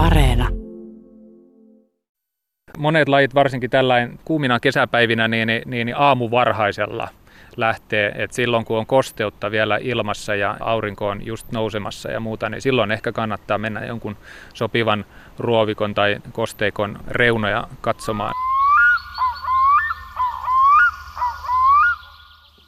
Areena. 0.00 0.48
Monet 2.78 3.08
lajit, 3.08 3.34
varsinkin 3.34 3.70
tällainen 3.70 4.18
kuumina 4.24 4.60
kesäpäivinä, 4.60 5.28
niin, 5.28 5.48
niin, 5.48 5.64
niin 5.66 5.96
aamuvarhaisella 5.96 7.08
lähtee. 7.56 8.12
Et 8.14 8.32
silloin 8.32 8.64
kun 8.64 8.78
on 8.78 8.86
kosteutta 8.86 9.50
vielä 9.50 9.78
ilmassa 9.82 10.34
ja 10.34 10.56
aurinko 10.60 11.08
on 11.08 11.26
just 11.26 11.52
nousemassa 11.52 12.10
ja 12.10 12.20
muuta, 12.20 12.48
niin 12.48 12.62
silloin 12.62 12.90
ehkä 12.90 13.12
kannattaa 13.12 13.58
mennä 13.58 13.84
jonkun 13.84 14.16
sopivan 14.54 15.04
ruovikon 15.38 15.94
tai 15.94 16.16
kosteikon 16.32 16.98
reunoja 17.08 17.68
katsomaan. 17.80 18.32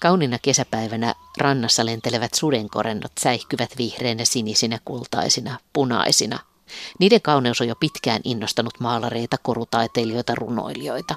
Kaunina 0.00 0.36
kesäpäivänä 0.42 1.14
rannassa 1.38 1.86
lentelevät 1.86 2.34
sudenkorennot 2.34 3.12
säihkyvät 3.20 3.70
vihreinä 3.78 4.24
sinisinä, 4.24 4.78
kultaisina, 4.84 5.58
punaisina. 5.72 6.38
Niiden 6.98 7.22
kauneus 7.22 7.60
on 7.60 7.68
jo 7.68 7.76
pitkään 7.76 8.20
innostanut 8.24 8.80
maalareita, 8.80 9.36
korutaiteilijoita, 9.42 10.34
runoilijoita. 10.34 11.14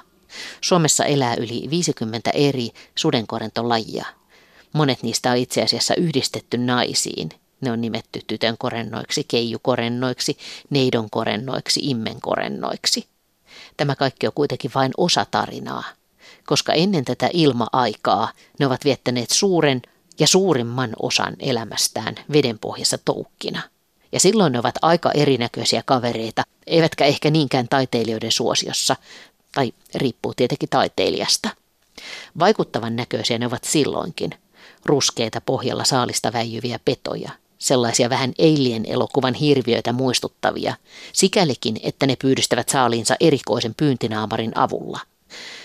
Suomessa 0.60 1.04
elää 1.04 1.34
yli 1.34 1.70
50 1.70 2.30
eri 2.30 2.70
sudenkorentolajia. 2.94 4.06
Monet 4.72 5.02
niistä 5.02 5.30
on 5.30 5.36
itse 5.36 5.62
asiassa 5.62 5.94
yhdistetty 5.94 6.58
naisiin. 6.58 7.28
Ne 7.60 7.72
on 7.72 7.80
nimetty 7.80 8.20
tytön 8.26 8.58
korennoiksi, 8.58 9.24
keijukorennoiksi, 9.24 10.38
neidon 10.70 11.10
korennoiksi, 11.10 11.80
immen 11.82 12.20
korennoiksi. 12.20 13.06
Tämä 13.76 13.96
kaikki 13.96 14.26
on 14.26 14.32
kuitenkin 14.32 14.70
vain 14.74 14.92
osa 14.96 15.26
tarinaa 15.30 15.84
koska 16.46 16.72
ennen 16.72 17.04
tätä 17.04 17.30
ilma-aikaa 17.32 18.32
ne 18.58 18.66
ovat 18.66 18.84
viettäneet 18.84 19.30
suuren 19.30 19.82
ja 20.18 20.26
suurimman 20.26 20.90
osan 21.02 21.36
elämästään 21.38 22.14
vedenpohjassa 22.32 22.98
toukkina. 22.98 23.62
Ja 24.16 24.20
silloin 24.20 24.52
ne 24.52 24.58
ovat 24.58 24.74
aika 24.82 25.10
erinäköisiä 25.14 25.82
kavereita, 25.86 26.42
eivätkä 26.66 27.04
ehkä 27.04 27.30
niinkään 27.30 27.68
taiteilijoiden 27.68 28.32
suosiossa, 28.32 28.96
tai 29.54 29.72
riippuu 29.94 30.34
tietenkin 30.34 30.68
taiteilijasta. 30.68 31.48
Vaikuttavan 32.38 32.96
näköisiä 32.96 33.38
ne 33.38 33.46
ovat 33.46 33.64
silloinkin, 33.64 34.30
ruskeita 34.84 35.40
pohjalla 35.40 35.84
saalista 35.84 36.32
väijyviä 36.32 36.78
petoja, 36.84 37.30
sellaisia 37.58 38.10
vähän 38.10 38.32
eilien 38.38 38.86
elokuvan 38.86 39.34
hirviöitä 39.34 39.92
muistuttavia, 39.92 40.74
sikälikin, 41.12 41.80
että 41.82 42.06
ne 42.06 42.16
pyydystävät 42.16 42.68
saaliinsa 42.68 43.16
erikoisen 43.20 43.74
pyyntinaamarin 43.74 44.58
avulla– 44.58 45.00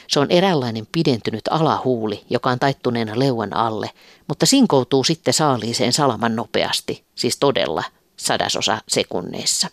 se 0.07 0.19
on 0.19 0.31
eräänlainen 0.31 0.87
pidentynyt 0.91 1.47
alahuuli, 1.49 2.25
joka 2.29 2.49
on 2.49 2.59
taittuneena 2.59 3.19
leuan 3.19 3.55
alle, 3.55 3.89
mutta 4.27 4.45
sinkoutuu 4.45 5.03
sitten 5.03 5.33
saaliiseen 5.33 5.93
salaman 5.93 6.35
nopeasti, 6.35 7.03
siis 7.15 7.37
todella 7.37 7.83
sadasosa 8.25 8.81
sekunneissa. 8.87 9.67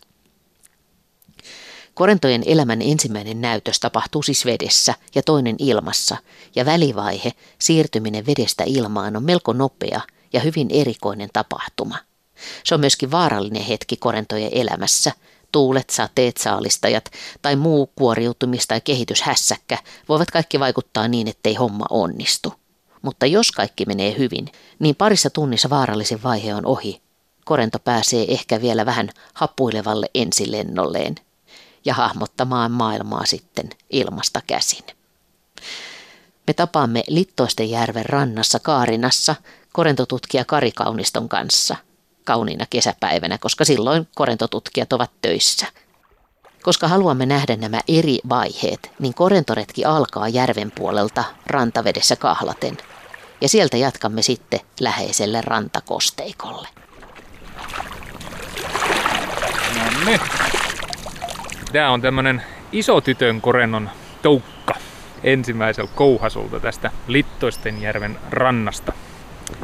Korentojen 1.94 2.42
elämän 2.46 2.82
ensimmäinen 2.82 3.40
näytös 3.40 3.80
tapahtuu 3.80 4.22
siis 4.22 4.44
vedessä 4.44 4.94
ja 5.14 5.22
toinen 5.22 5.56
ilmassa, 5.58 6.16
ja 6.54 6.66
välivaihe, 6.66 7.32
siirtyminen 7.58 8.26
vedestä 8.26 8.64
ilmaan, 8.66 9.16
on 9.16 9.24
melko 9.24 9.52
nopea 9.52 10.00
ja 10.32 10.40
hyvin 10.40 10.68
erikoinen 10.70 11.28
tapahtuma. 11.32 11.98
Se 12.64 12.74
on 12.74 12.80
myöskin 12.80 13.10
vaarallinen 13.10 13.62
hetki 13.62 13.96
korentojen 13.96 14.50
elämässä– 14.52 15.12
tuulet, 15.52 15.90
sateet, 15.90 16.36
saalistajat 16.36 17.10
tai 17.42 17.56
muu 17.56 17.92
kuoriutumis- 18.00 18.66
tai 18.68 18.80
kehityshässäkkä 18.80 19.78
voivat 20.08 20.30
kaikki 20.30 20.60
vaikuttaa 20.60 21.08
niin, 21.08 21.28
ettei 21.28 21.54
homma 21.54 21.86
onnistu. 21.90 22.54
Mutta 23.02 23.26
jos 23.26 23.52
kaikki 23.52 23.84
menee 23.84 24.18
hyvin, 24.18 24.48
niin 24.78 24.96
parissa 24.96 25.30
tunnissa 25.30 25.70
vaarallisin 25.70 26.22
vaihe 26.22 26.54
on 26.54 26.66
ohi. 26.66 27.00
Korento 27.48 27.78
pääsee 27.78 28.24
ehkä 28.32 28.60
vielä 28.60 28.86
vähän 28.86 29.10
happuilevalle 29.34 30.10
ensilennolleen 30.14 31.14
ja 31.84 31.94
hahmottamaan 31.94 32.70
maailmaa 32.72 33.26
sitten 33.26 33.70
ilmasta 33.90 34.40
käsin. 34.46 34.84
Me 36.46 36.52
tapaamme 36.52 37.04
Littoisten 37.06 37.70
järven 37.70 38.06
rannassa 38.06 38.58
Kaarinassa 38.58 39.34
korentotutkija 39.72 40.44
Kari 40.44 40.72
Kauniston 40.72 41.28
kanssa– 41.28 41.76
kauniina 42.24 42.66
kesäpäivänä, 42.70 43.38
koska 43.38 43.64
silloin 43.64 44.08
korentotutkijat 44.14 44.92
ovat 44.92 45.10
töissä. 45.22 45.66
Koska 46.62 46.88
haluamme 46.88 47.26
nähdä 47.26 47.56
nämä 47.56 47.80
eri 47.88 48.18
vaiheet, 48.28 48.90
niin 48.98 49.14
korentoretki 49.14 49.84
alkaa 49.84 50.28
järven 50.28 50.72
puolelta 50.74 51.24
rantavedessä 51.46 52.16
kahlaten. 52.16 52.76
Ja 53.40 53.48
sieltä 53.48 53.76
jatkamme 53.76 54.22
sitten 54.22 54.60
läheiselle 54.80 55.40
rantakosteikolle. 55.40 56.68
Niin. 60.06 60.20
Tämä 61.72 61.90
on 61.90 62.00
tämmönen 62.00 62.42
iso 62.72 63.00
tytön 63.00 63.40
korennon 63.40 63.90
toukka 64.22 64.74
ensimmäisellä 65.24 65.90
kouhasulta 65.94 66.60
tästä 66.60 66.90
Littoistenjärven 67.06 68.18
rannasta. 68.30 68.92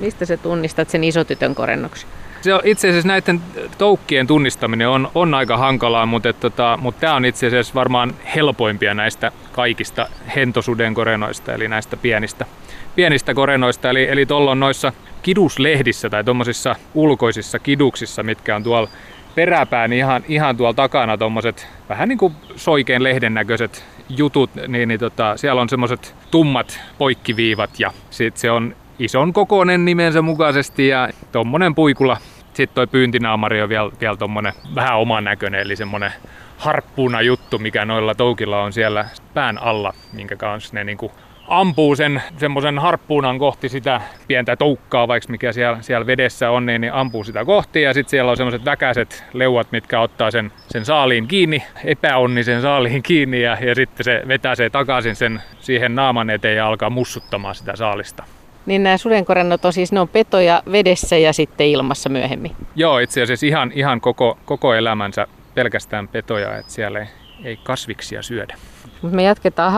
Mistä 0.00 0.26
sä 0.26 0.36
tunnistat 0.36 0.90
sen 0.90 1.04
isotytön 1.04 1.54
korennoksi? 1.54 2.06
Se 2.40 2.54
on 2.54 2.60
itse 2.64 2.88
asiassa 2.88 3.08
näiden 3.08 3.40
toukkien 3.78 4.26
tunnistaminen 4.26 4.88
on, 4.88 5.10
on 5.14 5.34
aika 5.34 5.56
hankalaa, 5.56 6.06
mutta, 6.06 6.32
tota, 6.32 6.78
mutta 6.82 7.00
tämä 7.00 7.14
on 7.14 7.24
itse 7.24 7.46
asiassa 7.46 7.74
varmaan 7.74 8.14
helpoimpia 8.34 8.94
näistä 8.94 9.32
kaikista 9.52 10.08
hentosuden 10.36 10.94
korenoista, 10.94 11.52
eli 11.52 11.68
näistä 11.68 11.96
pienistä, 11.96 12.46
pienistä 12.94 13.34
korenoista. 13.34 13.90
Eli, 13.90 14.08
eli 14.10 14.26
tuolla 14.26 14.50
on 14.50 14.60
noissa 14.60 14.92
kiduslehdissä 15.22 16.10
tai 16.10 16.24
tuommoisissa 16.24 16.76
ulkoisissa 16.94 17.58
kiduksissa, 17.58 18.22
mitkä 18.22 18.56
on 18.56 18.62
tuolla 18.62 18.88
peräpään 19.34 19.92
ihan, 19.92 20.22
ihan 20.28 20.56
tuolla 20.56 20.74
takana 20.74 21.18
tuommoiset 21.18 21.68
vähän 21.88 22.08
niin 22.08 22.18
kuin 22.18 22.34
soikeen 22.56 23.02
lehden 23.02 23.34
näköiset 23.34 23.84
jutut, 24.08 24.50
niin, 24.68 24.88
niin 24.88 25.00
tota, 25.00 25.36
siellä 25.36 25.60
on 25.60 25.68
semmoiset 25.68 26.14
tummat 26.30 26.80
poikkiviivat 26.98 27.70
ja 27.80 27.92
sit 28.10 28.36
se 28.36 28.50
on 28.50 28.76
ison 28.98 29.32
kokoinen 29.32 29.84
nimensä 29.84 30.22
mukaisesti 30.22 30.88
ja 30.88 31.08
tuommoinen 31.32 31.74
puikula. 31.74 32.16
Sitten 32.54 32.74
toi 32.74 32.86
pyyntinaamari 32.86 33.62
on 33.62 33.68
vielä, 33.68 33.90
vielä 34.00 34.16
tommonen 34.16 34.52
vähän 34.74 34.98
oman 34.98 35.24
näköinen, 35.24 35.60
eli 35.60 35.76
semmonen 35.76 36.12
harppuuna 36.58 37.22
juttu, 37.22 37.58
mikä 37.58 37.84
noilla 37.84 38.14
toukilla 38.14 38.62
on 38.62 38.72
siellä 38.72 39.04
pään 39.34 39.58
alla, 39.62 39.94
minkä 40.12 40.36
kanssa 40.36 40.74
ne 40.74 40.84
niinku 40.84 41.12
ampuu 41.48 41.96
sen 41.96 42.22
semmoisen 42.36 42.78
harppuunan 42.78 43.38
kohti 43.38 43.68
sitä 43.68 44.00
pientä 44.28 44.56
toukkaa, 44.56 45.08
vaikka 45.08 45.30
mikä 45.30 45.52
siellä, 45.52 45.78
siellä 45.80 46.06
vedessä 46.06 46.50
on, 46.50 46.66
niin, 46.66 46.80
niin 46.80 46.92
ampuu 46.92 47.24
sitä 47.24 47.44
kohti. 47.44 47.82
Ja 47.82 47.94
sitten 47.94 48.10
siellä 48.10 48.30
on 48.30 48.36
semmoiset 48.36 48.64
väkäiset 48.64 49.24
leuat, 49.32 49.72
mitkä 49.72 50.00
ottaa 50.00 50.30
sen, 50.30 50.52
sen 50.68 50.84
saaliin 50.84 51.28
kiinni, 51.28 51.62
epäonnisen 51.84 52.62
saaliin 52.62 53.02
kiinni 53.12 53.42
ja, 53.42 53.58
ja 53.60 53.74
sitten 53.74 54.04
se 54.04 54.22
vetää 54.28 54.54
se 54.54 54.70
takaisin 54.70 55.16
sen 55.16 55.42
siihen 55.60 55.94
naaman 55.94 56.30
eteen 56.30 56.56
ja 56.56 56.66
alkaa 56.66 56.90
mussuttamaan 56.90 57.54
sitä 57.54 57.76
saalista. 57.76 58.24
Niin 58.66 58.82
nämä 58.82 58.96
sudenkorennot 58.96 59.64
on 59.64 59.72
siis, 59.72 59.92
ne 59.92 60.00
on 60.00 60.08
petoja 60.08 60.62
vedessä 60.72 61.16
ja 61.16 61.32
sitten 61.32 61.66
ilmassa 61.66 62.08
myöhemmin. 62.08 62.52
Joo, 62.74 62.98
itse 62.98 63.22
asiassa 63.22 63.46
ihan, 63.46 63.72
ihan 63.74 64.00
koko, 64.00 64.38
koko 64.44 64.74
elämänsä 64.74 65.26
pelkästään 65.54 66.08
petoja, 66.08 66.56
että 66.56 66.72
siellä 66.72 66.98
ei, 66.98 67.06
ei 67.44 67.56
kasviksia 67.56 68.22
syödä. 68.22 68.56
Me 69.02 69.22
jatketaan 69.22 69.72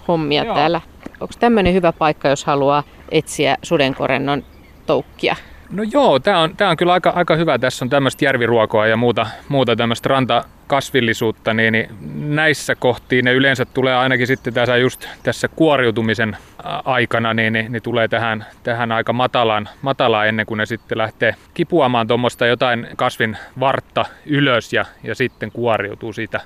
haavimishommia 0.00 0.44
Joo. 0.44 0.54
täällä. 0.54 0.80
Onko 1.20 1.34
tämmöinen 1.40 1.74
hyvä 1.74 1.92
paikka, 1.92 2.28
jos 2.28 2.44
haluaa 2.44 2.82
etsiä 3.10 3.56
sudenkorennon 3.62 4.44
toukkia? 4.86 5.36
No 5.70 5.82
joo, 5.92 6.18
tämä 6.18 6.38
on, 6.38 6.56
tää 6.56 6.70
on 6.70 6.76
kyllä 6.76 6.92
aika, 6.92 7.10
aika 7.10 7.36
hyvä. 7.36 7.58
Tässä 7.58 7.84
on 7.84 7.90
tämmöistä 7.90 8.24
järviruokoa 8.24 8.86
ja 8.86 8.96
muuta, 8.96 9.26
muuta 9.48 9.76
tämmöistä 9.76 10.08
rantakasvillisuutta, 10.08 11.54
niin, 11.54 11.72
niin 11.72 11.88
näissä 12.34 12.74
kohtiin 12.74 13.24
ne 13.24 13.32
yleensä 13.32 13.64
tulee 13.64 13.96
ainakin 13.96 14.26
sitten 14.26 14.54
tässä 14.54 14.76
just 14.76 15.08
tässä 15.22 15.48
kuoriutumisen 15.48 16.36
aikana, 16.84 17.34
niin, 17.34 17.52
niin, 17.52 17.72
niin 17.72 17.82
tulee 17.82 18.08
tähän, 18.08 18.44
tähän 18.62 18.92
aika 18.92 19.12
matalaan, 19.12 19.68
matalaan 19.82 20.28
ennen 20.28 20.46
kuin 20.46 20.58
ne 20.58 20.66
sitten 20.66 20.98
lähtee 20.98 21.34
kipuamaan 21.54 22.06
tuommoista 22.06 22.46
jotain 22.46 22.86
kasvin 22.96 23.36
vartta 23.60 24.04
ylös 24.26 24.72
ja, 24.72 24.84
ja 25.02 25.14
sitten 25.14 25.52
kuoriutuu 25.52 26.12
siitä 26.12 26.40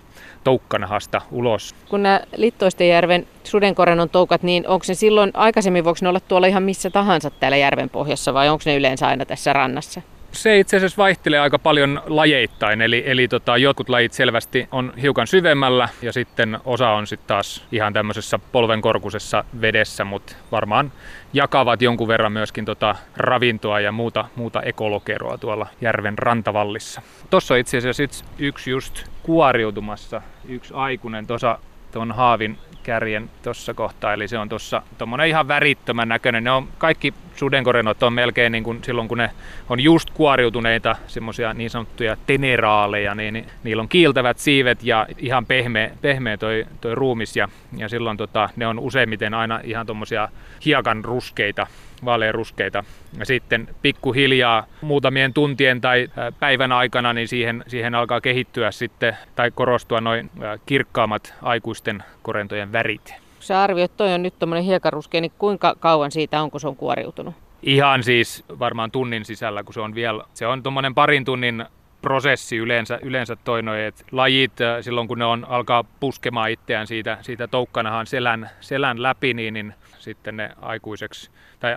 toukkanahasta 0.44 1.22
ulos. 1.31 1.75
Kun 1.88 2.02
nämä 2.02 2.20
Littoistenjärven 2.37 3.26
sudenkorennon 3.44 4.11
toukat, 4.11 4.43
niin 4.43 4.69
onko 4.69 4.84
ne 4.88 4.94
silloin 4.94 5.31
aikaisemmin, 5.34 5.84
voiko 5.84 5.99
ne 6.02 6.08
olla 6.08 6.20
tuolla 6.20 6.46
ihan 6.46 6.62
missä 6.62 6.90
tahansa 6.90 7.31
täällä 7.31 7.56
järven 7.56 7.90
pohjassa 7.90 8.34
vai 8.34 8.49
onko 8.49 8.62
ne 8.66 8.76
yleensä 8.76 9.08
aina 9.08 9.25
tässä 9.25 9.52
rannassa? 9.52 10.02
Se 10.34 10.58
itse 10.58 10.76
asiassa 10.76 10.96
vaihtelee 10.96 11.38
aika 11.38 11.58
paljon 11.58 12.02
lajeittain, 12.06 12.81
eli, 12.81 13.02
eli 13.06 13.28
tota, 13.28 13.56
jotkut 13.56 13.88
lajit 13.88 14.12
selvästi 14.12 14.69
on 14.72 14.92
hiukan 15.02 15.26
syvemmällä 15.26 15.88
ja 16.02 16.12
sitten 16.12 16.58
osa 16.64 16.90
on 16.90 17.06
sitten 17.06 17.28
taas 17.28 17.66
ihan 17.72 17.92
tämmöisessä 17.92 18.38
polvenkorkusessa 18.52 19.44
vedessä, 19.60 20.04
mutta 20.04 20.36
varmaan 20.52 20.92
jakavat 21.32 21.82
jonkun 21.82 22.08
verran 22.08 22.32
myöskin 22.32 22.64
tota 22.64 22.96
ravintoa 23.16 23.81
ja 23.81 23.92
muuta, 23.92 24.25
muuta 24.36 24.62
ekolokeroa 24.62 25.38
tuolla 25.38 25.66
järven 25.81 26.19
rantavallissa. 26.19 27.02
Tuossa 27.30 27.54
on 27.54 27.60
itse 27.60 27.78
asiassa 27.78 28.25
yksi 28.38 28.70
just 28.70 29.04
kuoriutumassa, 29.22 30.22
yksi 30.48 30.75
aikuinen 30.75 31.26
tuossa 31.26 31.58
tuon 31.92 32.12
haavin 32.12 32.58
kärjen 32.82 33.30
tuossa 33.42 33.75
kohtaa, 33.75 34.12
eli 34.12 34.28
se 34.28 34.38
on 34.38 34.48
tuossa 34.48 34.82
tuommoinen 34.98 35.28
ihan 35.28 35.48
värittömän 35.48 36.08
näköinen. 36.08 36.44
Ne 36.44 36.50
on 36.50 36.69
kaikki 36.78 37.14
sudenkorenot 37.36 38.02
on 38.02 38.12
melkein 38.12 38.52
niin 38.52 38.64
kuin 38.64 38.84
silloin, 38.84 39.08
kun 39.08 39.19
ne 39.19 39.31
on 39.69 39.81
just 39.81 40.10
kuoriutuneita, 40.10 40.96
semmoisia 41.06 41.54
niin 41.54 41.70
sanottuja 41.70 42.16
teneraaleja, 42.26 43.14
niin, 43.14 43.34
niin 43.34 43.46
niillä 43.64 43.81
on 43.81 43.88
kiiltävät 43.88 44.38
siivet 44.38 44.82
ja 44.82 45.06
ihan 45.19 45.46
pehmeä, 45.46 45.90
pehmeä 46.00 46.36
toi, 46.36 46.66
toi 46.81 46.94
ruumis 46.94 47.36
ja, 47.36 47.48
ja 47.76 47.88
silloin 47.88 48.16
tota, 48.16 48.48
ne 48.56 48.66
on 48.66 48.78
useimmiten 48.78 49.34
aina 49.34 49.60
ihan 49.64 49.86
tuommoisia 49.86 50.28
hiekan 50.64 51.04
ruskeita 51.04 51.66
vaaleanruskeita. 52.04 52.84
Ja 53.19 53.26
sitten 53.26 53.69
pikkuhiljaa 53.82 54.66
muutamien 54.80 55.34
tuntien 55.34 55.80
tai 55.80 56.08
päivän 56.40 56.72
aikana 56.72 57.12
niin 57.12 57.28
siihen, 57.28 57.64
siihen 57.66 57.94
alkaa 57.94 58.20
kehittyä 58.20 58.70
sitten 58.70 59.16
tai 59.37 59.50
korostua 59.50 60.00
noin 60.00 60.30
kirkkaammat 60.66 61.34
aikuisten 61.42 62.02
korentojen 62.22 62.72
värit. 62.72 63.24
Sä 63.44 63.62
arvioit, 63.62 63.96
toi 63.96 64.14
on 64.14 64.23
nyt 64.23 64.38
tuommoinen 64.38 64.64
hiekaruskea, 64.64 65.20
niin 65.20 65.32
kuinka 65.38 65.75
kauan 65.81 66.11
siitä 66.11 66.43
on, 66.43 66.50
kun 66.50 66.61
se 66.61 66.69
on 66.69 66.76
kuoriutunut? 66.76 67.35
Ihan 67.62 68.02
siis 68.02 68.44
varmaan 68.58 68.91
tunnin 68.91 69.25
sisällä, 69.25 69.62
kun 69.62 69.75
se 69.75 69.81
on 69.81 69.94
vielä, 69.94 70.25
se 70.35 70.46
on 70.46 70.62
tuommoinen 70.62 70.94
parin 70.94 71.25
tunnin 71.25 71.64
prosessi 72.02 72.56
yleensä, 72.56 72.99
yleensä 73.02 73.37
toi 73.37 73.62
noi, 73.62 73.85
että 73.85 74.05
lajit 74.12 74.52
silloin 74.81 75.08
kun 75.08 75.19
ne 75.19 75.25
on, 75.25 75.46
alkaa 75.49 75.85
puskemaan 76.00 76.50
itseään 76.50 76.87
siitä, 76.87 77.19
siitä 77.20 77.49
toukkanahan 77.49 78.06
selän, 78.06 78.50
selän 78.61 79.02
läpi, 79.02 79.35
niin, 79.35 79.55
niin 79.55 79.75
sitten 79.99 80.37
ne 80.37 80.50
aikuiseksi 80.61 81.31
tai 81.61 81.76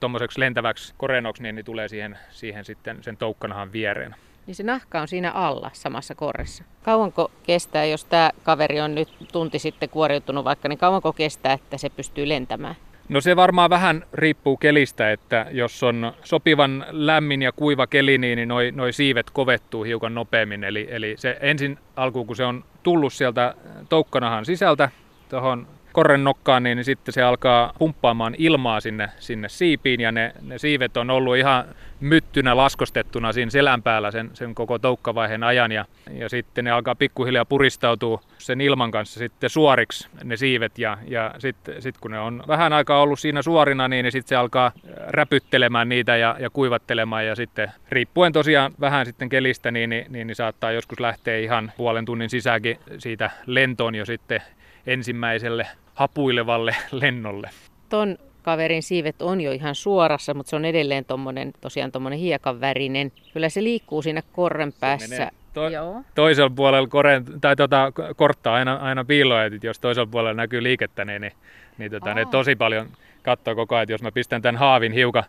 tuommoiseksi 0.00 0.40
lentäväksi 0.40 0.94
korenoksi, 0.98 1.42
niin, 1.42 1.54
niin 1.54 1.64
tulee 1.64 1.88
siihen, 1.88 2.18
siihen 2.30 2.64
sitten 2.64 3.02
sen 3.02 3.16
toukkanahan 3.16 3.72
viereen. 3.72 4.14
Niin 4.48 4.54
se 4.54 4.62
nahka 4.62 5.00
on 5.00 5.08
siinä 5.08 5.30
alla 5.30 5.70
samassa 5.72 6.14
korressa. 6.14 6.64
Kauanko 6.82 7.30
kestää, 7.42 7.84
jos 7.84 8.04
tämä 8.04 8.30
kaveri 8.42 8.80
on 8.80 8.94
nyt 8.94 9.08
tunti 9.32 9.58
sitten 9.58 9.88
kuoriutunut 9.88 10.44
vaikka, 10.44 10.68
niin 10.68 10.78
kauanko 10.78 11.12
kestää, 11.12 11.52
että 11.52 11.78
se 11.78 11.88
pystyy 11.88 12.28
lentämään? 12.28 12.74
No 13.08 13.20
se 13.20 13.36
varmaan 13.36 13.70
vähän 13.70 14.04
riippuu 14.12 14.56
kelistä, 14.56 15.12
että 15.12 15.46
jos 15.50 15.82
on 15.82 16.12
sopivan 16.24 16.86
lämmin 16.90 17.42
ja 17.42 17.52
kuiva 17.52 17.86
keli, 17.86 18.18
niin 18.18 18.48
noi, 18.48 18.72
noi 18.74 18.92
siivet 18.92 19.30
kovettuu 19.30 19.82
hiukan 19.82 20.14
nopeammin. 20.14 20.64
Eli, 20.64 20.88
eli 20.90 21.14
se 21.18 21.36
ensin 21.40 21.78
alkuun, 21.96 22.26
kun 22.26 22.36
se 22.36 22.44
on 22.44 22.64
tullut 22.82 23.12
sieltä 23.12 23.54
toukkanahan 23.88 24.44
sisältä 24.44 24.90
tuohon 25.28 25.66
korren 25.92 26.24
nokkaan, 26.24 26.62
niin 26.62 26.84
sitten 26.84 27.14
se 27.14 27.22
alkaa 27.22 27.72
pumppaamaan 27.78 28.34
ilmaa 28.38 28.80
sinne, 28.80 29.08
sinne 29.18 29.48
siipiin 29.48 30.00
ja 30.00 30.12
ne, 30.12 30.32
ne 30.42 30.58
siivet 30.58 30.96
on 30.96 31.10
ollut 31.10 31.36
ihan 31.36 31.64
myttynä 32.00 32.56
laskostettuna 32.56 33.32
siinä 33.32 33.50
selän 33.50 33.82
päällä 33.82 34.10
sen, 34.10 34.30
sen 34.34 34.54
koko 34.54 34.78
toukkavaiheen 34.78 35.42
ajan 35.42 35.72
ja, 35.72 35.84
ja 36.10 36.28
sitten 36.28 36.64
ne 36.64 36.70
alkaa 36.70 36.94
pikkuhiljaa 36.94 37.44
puristautua 37.44 38.20
sen 38.38 38.60
ilman 38.60 38.90
kanssa 38.90 39.18
sitten 39.18 39.50
suoriksi 39.50 40.08
ne 40.24 40.36
siivet 40.36 40.78
ja, 40.78 40.98
ja 41.06 41.34
sitten 41.38 41.82
sit 41.82 41.98
kun 41.98 42.10
ne 42.10 42.18
on 42.18 42.42
vähän 42.48 42.72
aikaa 42.72 43.00
ollut 43.00 43.20
siinä 43.20 43.42
suorina, 43.42 43.88
niin, 43.88 44.02
niin 44.02 44.12
sitten 44.12 44.28
se 44.28 44.36
alkaa 44.36 44.72
räpyttelemään 45.06 45.88
niitä 45.88 46.16
ja, 46.16 46.36
ja 46.40 46.50
kuivattelemaan 46.50 47.26
ja 47.26 47.34
sitten 47.34 47.72
riippuen 47.88 48.32
tosiaan 48.32 48.72
vähän 48.80 49.06
sitten 49.06 49.28
kelistä, 49.28 49.70
niin, 49.70 49.90
niin, 49.90 50.06
niin, 50.08 50.26
niin 50.26 50.36
saattaa 50.36 50.72
joskus 50.72 51.00
lähteä 51.00 51.38
ihan 51.38 51.72
puolen 51.76 52.04
tunnin 52.04 52.30
sisäänkin 52.30 52.78
siitä 52.98 53.30
lentoon 53.46 53.94
jo 53.94 54.04
sitten 54.04 54.42
ensimmäiselle 54.88 55.66
hapuilevalle 55.94 56.76
lennolle. 56.92 57.50
Ton 57.88 58.18
kaverin 58.42 58.82
siivet 58.82 59.22
on 59.22 59.40
jo 59.40 59.52
ihan 59.52 59.74
suorassa, 59.74 60.34
mutta 60.34 60.50
se 60.50 60.56
on 60.56 60.64
edelleen 60.64 61.04
tommonen, 61.04 61.52
tosiaan 61.60 61.92
tuommoinen 61.92 62.18
hiekan 62.18 62.60
värinen. 62.60 63.12
Kyllä 63.32 63.48
se 63.48 63.62
liikkuu 63.62 64.02
siinä 64.02 64.22
korren 64.32 64.72
päässä. 64.80 65.30
To- 65.54 65.68
Joo. 65.68 66.02
toisella 66.14 66.50
puolella 66.56 66.88
koren, 66.88 67.24
tai 67.40 67.56
tota, 67.56 67.92
korttaa 68.16 68.54
aina, 68.54 68.74
aina 68.74 69.04
piiloa, 69.04 69.44
että 69.44 69.66
jos 69.66 69.80
toisella 69.80 70.08
puolella 70.10 70.34
näkyy 70.34 70.62
liikettä, 70.62 71.04
niin, 71.04 71.20
niin, 71.22 71.32
niin 71.78 71.90
tota, 71.90 72.14
ne 72.14 72.26
tosi 72.30 72.56
paljon 72.56 72.88
katsoo 73.22 73.54
koko 73.54 73.74
ajan, 73.74 73.82
että 73.82 73.92
jos 73.92 74.02
mä 74.02 74.12
pistän 74.12 74.42
tämän 74.42 74.56
haavin 74.56 74.92
hiukan, 74.92 75.24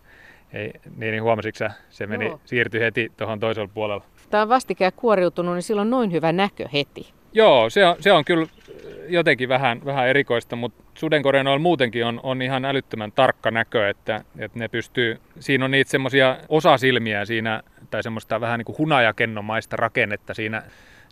ei, 0.53 0.71
niin, 0.97 1.11
niin 1.11 1.23
huomasitko 1.23 1.65
se 1.89 2.07
meni, 2.07 2.25
Joo. 2.25 2.41
siirtyi 2.45 2.81
heti 2.81 3.11
tuohon 3.17 3.39
toisella 3.39 3.69
puolella. 3.73 4.03
Tämä 4.29 4.43
on 4.43 4.49
vastikään 4.49 4.91
kuoriutunut, 4.95 5.53
niin 5.53 5.63
silloin 5.63 5.89
noin 5.89 6.11
hyvä 6.11 6.31
näkö 6.31 6.67
heti. 6.73 7.13
Joo, 7.33 7.69
se 7.69 7.85
on, 7.85 7.95
se 7.99 8.11
on 8.11 8.25
kyllä 8.25 8.47
jotenkin 9.07 9.49
vähän, 9.49 9.85
vähän 9.85 10.07
erikoista, 10.07 10.55
mutta 10.55 10.83
sudenkorenoilla 10.93 11.59
muutenkin 11.59 12.05
on, 12.05 12.19
on 12.23 12.41
ihan 12.41 12.65
älyttömän 12.65 13.11
tarkka 13.11 13.51
näkö, 13.51 13.89
että, 13.89 14.23
että 14.39 14.59
ne 14.59 14.67
pystyy, 14.67 15.19
siinä 15.39 15.65
on 15.65 15.71
niitä 15.71 15.91
semmoisia 15.91 16.37
osasilmiä 16.49 17.25
siinä, 17.25 17.63
tai 17.91 18.03
semmoista 18.03 18.41
vähän 18.41 18.57
niin 18.57 18.65
kuin 18.65 18.77
hunajakennomaista 18.77 19.75
rakennetta 19.75 20.33
siinä 20.33 20.63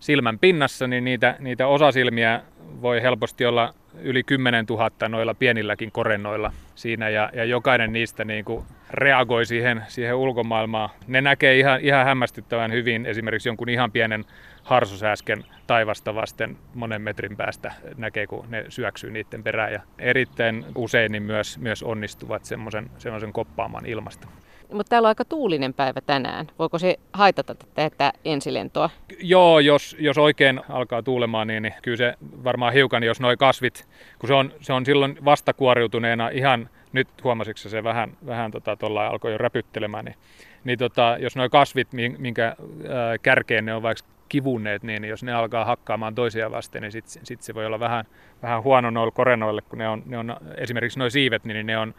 silmän 0.01 0.39
pinnassa, 0.39 0.87
niin 0.87 1.03
niitä, 1.03 1.35
niitä 1.39 1.67
osasilmiä 1.67 2.41
voi 2.81 3.01
helposti 3.01 3.45
olla 3.45 3.73
yli 4.01 4.23
10 4.23 4.65
000 4.69 5.09
noilla 5.09 5.33
pienilläkin 5.33 5.91
korennoilla 5.91 6.51
siinä 6.75 7.09
ja, 7.09 7.29
ja 7.33 7.45
jokainen 7.45 7.93
niistä 7.93 8.25
niin 8.25 8.45
kuin 8.45 8.65
reagoi 8.91 9.45
siihen, 9.45 9.83
siihen 9.87 10.15
ulkomaailmaan. 10.15 10.89
Ne 11.07 11.21
näkee 11.21 11.59
ihan, 11.59 11.81
ihan 11.81 12.05
hämmästyttävän 12.05 12.71
hyvin 12.71 13.05
esimerkiksi 13.05 13.49
jonkun 13.49 13.69
ihan 13.69 13.91
pienen 13.91 14.25
harsosäsken 14.67 15.45
taivasta 15.67 16.15
vasten 16.15 16.57
monen 16.75 17.01
metrin 17.01 17.37
päästä 17.37 17.73
näkee, 17.97 18.27
kun 18.27 18.45
ne 18.49 18.65
syöksyy 18.69 19.11
niiden 19.11 19.43
perään 19.43 19.73
ja 19.73 19.81
erittäin 19.99 20.65
usein 20.75 21.11
niin 21.11 21.23
myös, 21.23 21.57
myös 21.57 21.83
onnistuvat 21.83 22.45
semmoisen, 22.45 22.89
koppaamaan 23.33 23.85
ilmasta. 23.85 24.27
Mutta 24.71 24.89
täällä 24.89 25.05
on 25.05 25.09
aika 25.09 25.25
tuulinen 25.25 25.73
päivä 25.73 26.01
tänään. 26.01 26.47
Voiko 26.59 26.79
se 26.79 26.95
haitata 27.13 27.55
tätä 27.73 28.13
ensilentoa? 28.25 28.89
Joo, 29.19 29.59
jos, 29.59 29.95
jos 29.99 30.17
oikein 30.17 30.61
alkaa 30.69 31.03
tuulemaan, 31.03 31.47
niin, 31.47 31.63
niin 31.63 31.73
kyllä 31.81 31.97
se 31.97 32.13
varmaan 32.43 32.73
hiukan, 32.73 33.03
jos 33.03 33.19
nuo 33.19 33.37
kasvit, 33.37 33.87
kun 34.19 34.27
se 34.27 34.33
on, 34.33 34.53
se 34.61 34.73
on 34.73 34.85
silloin 34.85 35.17
vastakuoriutuneena 35.25 36.29
ihan, 36.29 36.69
nyt 36.93 37.07
huomasitko 37.23 37.69
se 37.69 37.83
vähän, 37.83 38.17
vähän 38.25 38.51
tota, 38.51 38.77
alkoi 39.09 39.31
jo 39.31 39.37
räpyttelemään, 39.37 40.05
niin, 40.05 40.15
niin 40.63 40.79
tota, 40.79 41.17
jos 41.19 41.35
nuo 41.35 41.49
kasvit, 41.49 41.87
minkä 42.17 42.45
ää, 42.45 43.17
kärkeen 43.17 43.65
ne 43.65 43.73
on 43.73 43.81
vaikka 43.81 44.16
kivunneet, 44.29 44.83
niin 44.83 45.03
jos 45.03 45.23
ne 45.23 45.33
alkaa 45.33 45.65
hakkaamaan 45.65 46.15
toisia 46.15 46.51
vasten, 46.51 46.81
niin 46.81 46.91
sitten 46.91 47.25
sit 47.25 47.41
se 47.41 47.53
voi 47.53 47.65
olla 47.65 47.79
vähän, 47.79 48.05
vähän 48.41 48.63
huono 48.63 48.89
noilla 48.89 49.11
korenoille, 49.11 49.61
kun 49.61 49.79
ne 49.79 49.89
on, 49.89 50.03
ne 50.05 50.17
on 50.17 50.35
esimerkiksi 50.57 50.99
nuo 50.99 51.09
siivet, 51.09 51.43
niin 51.43 51.65
ne 51.65 51.77
on 51.77 51.93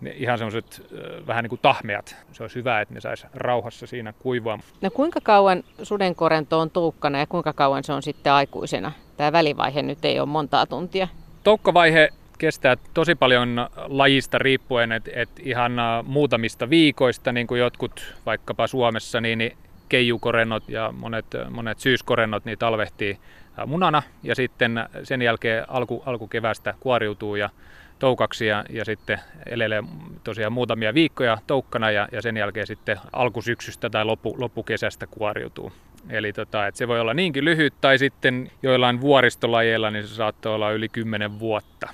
ne 0.00 0.10
ihan 0.10 0.38
semmoiset 0.38 0.82
vähän 1.26 1.44
niin 1.44 1.48
kuin 1.48 1.60
tahmeat. 1.62 2.16
Se 2.32 2.42
olisi 2.42 2.56
hyvä, 2.56 2.80
että 2.80 2.94
ne 2.94 3.00
saisi 3.00 3.26
rauhassa 3.34 3.86
siinä 3.86 4.12
kuivua. 4.18 4.58
No 4.80 4.90
kuinka 4.90 5.20
kauan 5.22 5.62
sudenkorento 5.82 6.58
on 6.60 6.70
toukkana 6.70 7.18
ja 7.18 7.26
kuinka 7.26 7.52
kauan 7.52 7.84
se 7.84 7.92
on 7.92 8.02
sitten 8.02 8.32
aikuisena? 8.32 8.92
Tämä 9.16 9.32
välivaihe 9.32 9.82
nyt 9.82 10.04
ei 10.04 10.20
ole 10.20 10.28
montaa 10.28 10.66
tuntia. 10.66 11.08
Toukkavaihe 11.44 12.08
kestää 12.38 12.76
tosi 12.94 13.14
paljon 13.14 13.68
lajista 13.76 14.38
riippuen, 14.38 14.92
että 14.92 15.10
et 15.14 15.28
ihan 15.42 15.72
muutamista 16.04 16.70
viikoista, 16.70 17.32
niin 17.32 17.46
kuin 17.46 17.60
jotkut 17.60 18.14
vaikkapa 18.26 18.66
Suomessa, 18.66 19.20
niin, 19.20 19.38
niin 19.38 19.56
keijukorennot 19.90 20.68
ja 20.68 20.92
monet, 20.96 21.26
monet 21.50 21.78
syyskorennot 21.78 22.44
niin 22.44 22.58
talvehtii 22.58 23.18
munana 23.66 24.02
ja 24.22 24.34
sitten 24.34 24.86
sen 25.02 25.22
jälkeen 25.22 25.64
alku, 25.68 26.02
alkukevästä 26.06 26.74
kuoriutuu 26.80 27.36
ja 27.36 27.50
toukaksi 27.98 28.46
ja, 28.46 28.64
ja 28.70 28.84
sitten 28.84 29.20
elelee 29.46 29.82
tosiaan 30.24 30.52
muutamia 30.52 30.94
viikkoja 30.94 31.38
toukkana 31.46 31.90
ja, 31.90 32.08
ja 32.12 32.22
sen 32.22 32.36
jälkeen 32.36 32.66
sitten 32.66 32.98
alkusyksystä 33.12 33.90
tai 33.90 34.04
loppu, 34.04 34.34
loppukesästä 34.38 35.06
kuoriutuu. 35.06 35.72
Eli 36.10 36.32
tota, 36.32 36.66
että 36.66 36.78
se 36.78 36.88
voi 36.88 37.00
olla 37.00 37.14
niinkin 37.14 37.44
lyhyt 37.44 37.74
tai 37.80 37.98
sitten 37.98 38.50
joillain 38.62 39.00
vuoristolajeilla 39.00 39.90
niin 39.90 40.08
se 40.08 40.14
saattaa 40.14 40.54
olla 40.54 40.70
yli 40.70 40.88
10 40.88 41.38
vuotta 41.38 41.88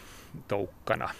toukkana. 0.48 1.10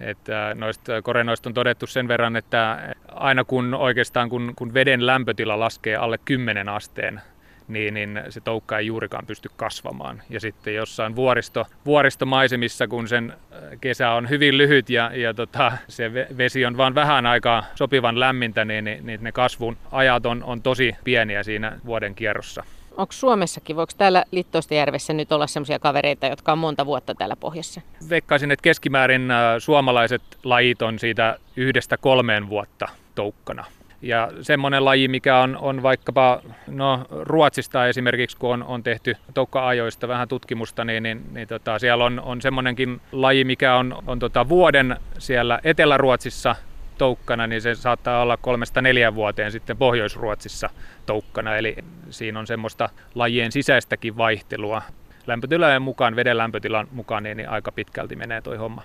Että 0.00 0.54
noista 0.54 1.02
korenoista 1.02 1.48
on 1.48 1.54
todettu 1.54 1.86
sen 1.86 2.08
verran, 2.08 2.36
että 2.36 2.94
aina 3.12 3.44
kun 3.44 3.74
oikeastaan 3.74 4.28
kun, 4.28 4.52
kun 4.56 4.74
veden 4.74 5.06
lämpötila 5.06 5.60
laskee 5.60 5.96
alle 5.96 6.18
10 6.24 6.68
asteen, 6.68 7.20
niin, 7.68 7.94
niin 7.94 8.20
se 8.28 8.40
toukka 8.40 8.78
ei 8.78 8.86
juurikaan 8.86 9.26
pysty 9.26 9.50
kasvamaan. 9.56 10.22
Ja 10.30 10.40
sitten 10.40 10.74
jossain 10.74 11.16
vuoristo, 11.16 11.66
vuoristomaisemissa, 11.86 12.88
kun 12.88 13.08
sen 13.08 13.32
äh, 13.32 13.58
kesä 13.80 14.10
on 14.10 14.28
hyvin 14.28 14.58
lyhyt 14.58 14.90
ja, 14.90 15.10
ja 15.14 15.34
tota, 15.34 15.72
se 15.88 16.12
vesi 16.12 16.66
on 16.66 16.76
vain 16.76 16.94
vähän 16.94 17.26
aikaa 17.26 17.64
sopivan 17.74 18.20
lämmintä, 18.20 18.64
niin, 18.64 18.84
niin, 18.84 19.06
niin 19.06 19.22
ne 19.22 19.32
kasvun 19.32 19.76
ajat 19.92 20.26
on, 20.26 20.44
on 20.44 20.62
tosi 20.62 20.96
pieniä 21.04 21.42
siinä 21.42 21.78
vuoden 21.86 22.14
kierrossa. 22.14 22.64
Onko 22.96 23.12
Suomessakin, 23.12 23.76
voiko 23.76 23.92
täällä 23.98 24.24
Littoistajärvessä 24.30 25.12
nyt 25.12 25.32
olla 25.32 25.46
sellaisia 25.46 25.78
kavereita, 25.78 26.26
jotka 26.26 26.52
on 26.52 26.58
monta 26.58 26.86
vuotta 26.86 27.14
täällä 27.14 27.36
pohjassa? 27.36 27.80
Veikkaisin, 28.10 28.50
että 28.50 28.62
keskimäärin 28.62 29.30
äh, 29.30 29.38
suomalaiset 29.58 30.22
lajit 30.44 30.82
on 30.82 30.98
siitä 30.98 31.38
yhdestä 31.56 31.96
kolmeen 31.96 32.48
vuotta 32.48 32.88
toukkana. 33.14 33.64
Ja 34.02 34.30
semmoinen 34.40 34.84
laji, 34.84 35.08
mikä 35.08 35.38
on, 35.38 35.56
on 35.56 35.82
vaikkapa 35.82 36.40
no, 36.66 37.06
Ruotsista 37.10 37.86
esimerkiksi, 37.86 38.36
kun 38.36 38.52
on, 38.52 38.62
on 38.62 38.82
tehty 38.82 39.16
toukka-ajoista 39.34 40.08
vähän 40.08 40.28
tutkimusta, 40.28 40.84
niin, 40.84 41.02
niin, 41.02 41.22
niin 41.32 41.48
tota, 41.48 41.78
siellä 41.78 42.04
on, 42.04 42.20
on 42.20 42.42
semmoinenkin 42.42 43.00
laji, 43.12 43.44
mikä 43.44 43.74
on, 43.74 44.02
on 44.06 44.18
tota, 44.18 44.48
vuoden 44.48 44.96
siellä 45.18 45.60
Etelä-Ruotsissa 45.64 46.56
toukkana, 46.98 47.46
niin 47.46 47.62
se 47.62 47.74
saattaa 47.74 48.22
olla 48.22 48.36
kolmesta 48.36 48.82
neljän 48.82 49.14
vuoteen 49.14 49.52
sitten 49.52 49.76
Pohjois-Ruotsissa 49.76 50.70
toukkana. 51.06 51.56
Eli 51.56 51.76
siinä 52.10 52.38
on 52.38 52.46
semmoista 52.46 52.88
lajien 53.14 53.52
sisäistäkin 53.52 54.16
vaihtelua. 54.16 54.82
Lämpötilojen 55.26 55.82
mukaan, 55.82 56.16
veden 56.16 56.38
lämpötilan 56.38 56.88
mukaan, 56.92 57.22
niin, 57.22 57.36
niin 57.36 57.48
aika 57.48 57.72
pitkälti 57.72 58.16
menee 58.16 58.40
toi 58.40 58.56
homma. 58.56 58.82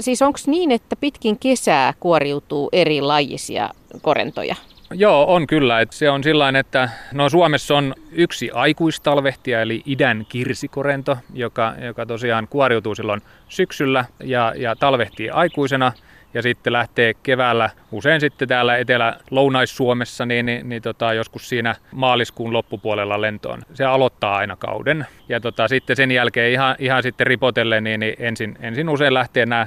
Siis 0.00 0.22
onko 0.22 0.38
niin, 0.46 0.70
että 0.70 0.96
pitkin 0.96 1.38
kesää 1.38 1.94
kuoriutuu 2.00 2.68
eri 2.72 3.00
lajisia 3.00 3.70
korentoja? 4.02 4.56
Joo, 4.94 5.34
on 5.34 5.46
kyllä. 5.46 5.80
Et 5.80 5.92
se 5.92 6.10
on 6.10 6.24
sillain, 6.24 6.56
että 6.56 6.88
no 7.12 7.28
Suomessa 7.28 7.76
on 7.76 7.94
yksi 8.12 8.50
aikuistalvehtia, 8.50 9.62
eli 9.62 9.82
idän 9.86 10.26
kirsikorento, 10.28 11.16
joka, 11.34 11.74
joka 11.84 12.06
tosiaan 12.06 12.48
kuoriutuu 12.48 12.94
silloin 12.94 13.22
syksyllä 13.48 14.04
ja, 14.24 14.52
ja 14.56 14.76
talvehtii 14.76 15.30
aikuisena 15.30 15.92
ja 16.34 16.42
sitten 16.42 16.72
lähtee 16.72 17.14
keväällä, 17.14 17.70
usein 17.92 18.20
sitten 18.20 18.48
täällä 18.48 18.76
Etelä-Lounais-Suomessa, 18.76 20.26
niin, 20.26 20.46
niin, 20.46 20.68
niin 20.68 20.82
tota, 20.82 21.14
joskus 21.14 21.48
siinä 21.48 21.74
maaliskuun 21.92 22.52
loppupuolella 22.52 23.20
lentoon. 23.20 23.62
Se 23.74 23.84
aloittaa 23.84 24.36
aina 24.36 24.56
kauden. 24.56 25.06
Ja 25.28 25.40
tota, 25.40 25.68
sitten 25.68 25.96
sen 25.96 26.10
jälkeen 26.10 26.52
ihan, 26.52 26.76
ihan 26.78 27.02
sitten 27.02 27.26
ripotellen, 27.26 27.84
niin, 27.84 28.00
niin 28.00 28.14
ensin, 28.18 28.58
ensin 28.60 28.88
usein 28.88 29.14
lähtee 29.14 29.46
nämä 29.46 29.66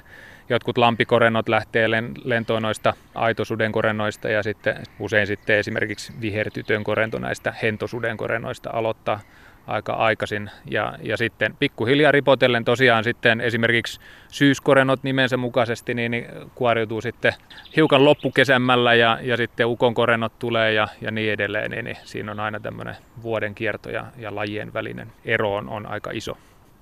jotkut 0.49 0.77
lampikorennot 0.77 1.49
lähtee 1.49 1.87
lentoon 2.23 2.61
noista 2.61 2.93
aitosudenkorennoista 3.15 4.29
ja 4.29 4.43
sitten 4.43 4.75
usein 4.99 5.27
sitten 5.27 5.57
esimerkiksi 5.57 6.13
vihertytön 6.21 6.83
korento 6.83 7.19
näistä 7.19 7.53
hentosudenkorennoista 7.61 8.69
aloittaa 8.73 9.19
aika 9.67 9.93
aikaisin. 9.93 10.49
Ja, 10.71 10.93
ja 11.03 11.17
sitten 11.17 11.55
pikkuhiljaa 11.59 12.11
ripotellen 12.11 12.65
tosiaan 12.65 13.03
sitten 13.03 13.41
esimerkiksi 13.41 13.99
syyskorennot 14.27 15.03
nimensä 15.03 15.37
mukaisesti 15.37 15.93
niin, 15.93 16.11
niin 16.11 16.25
kuoriutuu 16.55 17.01
sitten 17.01 17.33
hiukan 17.75 18.05
loppukesämmällä 18.05 18.93
ja, 18.93 19.19
ja 19.21 19.37
sitten 19.37 19.67
ukonkorennot 19.67 20.39
tulee 20.39 20.73
ja, 20.73 20.87
ja 21.01 21.11
niin 21.11 21.33
edelleen. 21.33 21.71
Niin, 21.71 21.85
niin 21.85 21.97
siinä 22.03 22.31
on 22.31 22.39
aina 22.39 22.59
tämmöinen 22.59 22.95
vuoden 23.23 23.55
kierto 23.55 23.89
ja, 23.89 24.05
ja 24.17 24.35
lajien 24.35 24.73
välinen 24.73 25.07
ero 25.25 25.55
on, 25.55 25.69
on 25.69 25.85
aika 25.85 26.11
iso. 26.11 26.37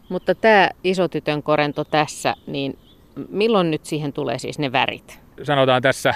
Mutta 0.10 0.36
tämä 0.36 0.70
isotytön 0.84 1.44
korento 1.44 1.84
tässä, 1.84 2.36
niin 2.48 2.78
milloin 3.30 3.72
nyt 3.72 3.86
siihen 3.86 4.14
tulee 4.14 4.40
siis 4.40 4.60
ne 4.60 4.72
värit? 4.72 5.25
Sanotaan 5.44 5.82
tässä 5.82 6.14